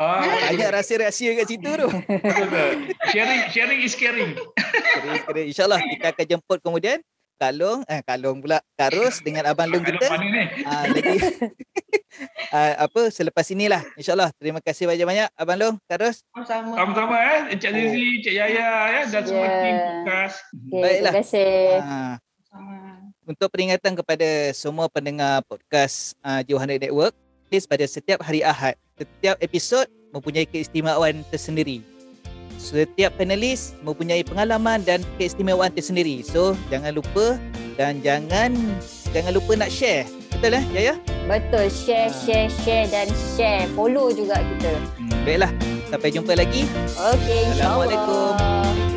Ah, 0.00 0.24
banyak 0.24 0.70
rahsia-rahsia 0.72 1.36
kat 1.36 1.46
situ 1.52 1.70
tu. 1.76 1.88
sharing, 3.12 3.40
sharing 3.52 3.80
is 3.84 3.92
caring. 3.92 4.32
sharing 4.32 5.12
is 5.12 5.22
caring. 5.28 5.46
InsyaAllah 5.52 5.80
kita 5.84 6.06
akan 6.16 6.24
jemput 6.24 6.58
kemudian 6.64 7.04
Kalong, 7.40 7.80
eh 7.88 8.04
Kalong 8.04 8.44
pula, 8.44 8.60
Karus 8.76 9.24
dengan 9.24 9.48
Abang 9.48 9.72
Long 9.72 9.80
kita. 9.80 10.12
Ah, 10.68 10.84
lagi 10.92 11.16
uh, 12.52 12.72
apa 12.86 13.00
selepas 13.08 13.46
inilah 13.50 13.82
insyaallah. 13.96 14.30
Terima 14.36 14.60
kasih 14.60 14.84
banyak-banyak 14.90 15.28
abang 15.38 15.58
long 15.58 15.76
Karus. 15.88 16.22
Sama 16.44 16.76
sama 16.76 17.16
eh 17.16 17.40
Encik 17.56 17.70
Zizi 17.72 18.04
Encik 18.20 18.34
Yaya 18.34 18.68
ya 18.92 19.02
dan 19.08 19.22
semua 19.24 19.46
yeah. 19.46 19.60
tim 19.62 19.76
podcast 19.80 20.36
okay, 20.52 20.80
baiklah. 20.82 21.12
terima 21.14 21.20
kasih. 21.24 21.54
Uh, 21.80 22.14
untuk 23.30 23.48
peringatan 23.54 23.92
kepada 23.94 24.28
semua 24.52 24.86
pendengar 24.90 25.40
podcast 25.46 26.18
uh, 26.26 26.42
Johan 26.44 26.76
Network 26.76 27.14
please 27.46 27.66
pada 27.66 27.86
setiap 27.86 28.22
hari 28.26 28.42
Ahad 28.42 28.74
setiap 28.98 29.38
episod 29.38 29.86
mempunyai 30.10 30.44
keistimewaan 30.50 31.22
tersendiri 31.30 31.82
setiap 32.60 33.16
panelis 33.16 33.72
mempunyai 33.80 34.20
pengalaman 34.20 34.84
dan 34.84 35.00
keistimewaan 35.16 35.72
tersendiri. 35.72 36.20
So, 36.20 36.52
jangan 36.68 36.92
lupa 36.92 37.40
dan 37.80 38.04
jangan 38.04 38.52
jangan 39.16 39.32
lupa 39.32 39.56
nak 39.56 39.72
share. 39.72 40.04
Betul 40.36 40.60
eh, 40.60 40.64
Yaya? 40.76 40.94
Betul. 41.24 41.66
Share, 41.72 42.12
ha. 42.12 42.20
share, 42.24 42.48
share 42.62 42.86
dan 42.92 43.08
share. 43.34 43.64
Follow 43.72 44.12
juga 44.12 44.38
kita. 44.40 44.72
Hmm, 45.00 45.24
baiklah. 45.24 45.52
Sampai 45.88 46.08
jumpa 46.12 46.32
lagi. 46.36 46.68
Okey, 46.94 47.40
insyaAllah. 47.50 47.88
Assalamualaikum. 47.88 48.89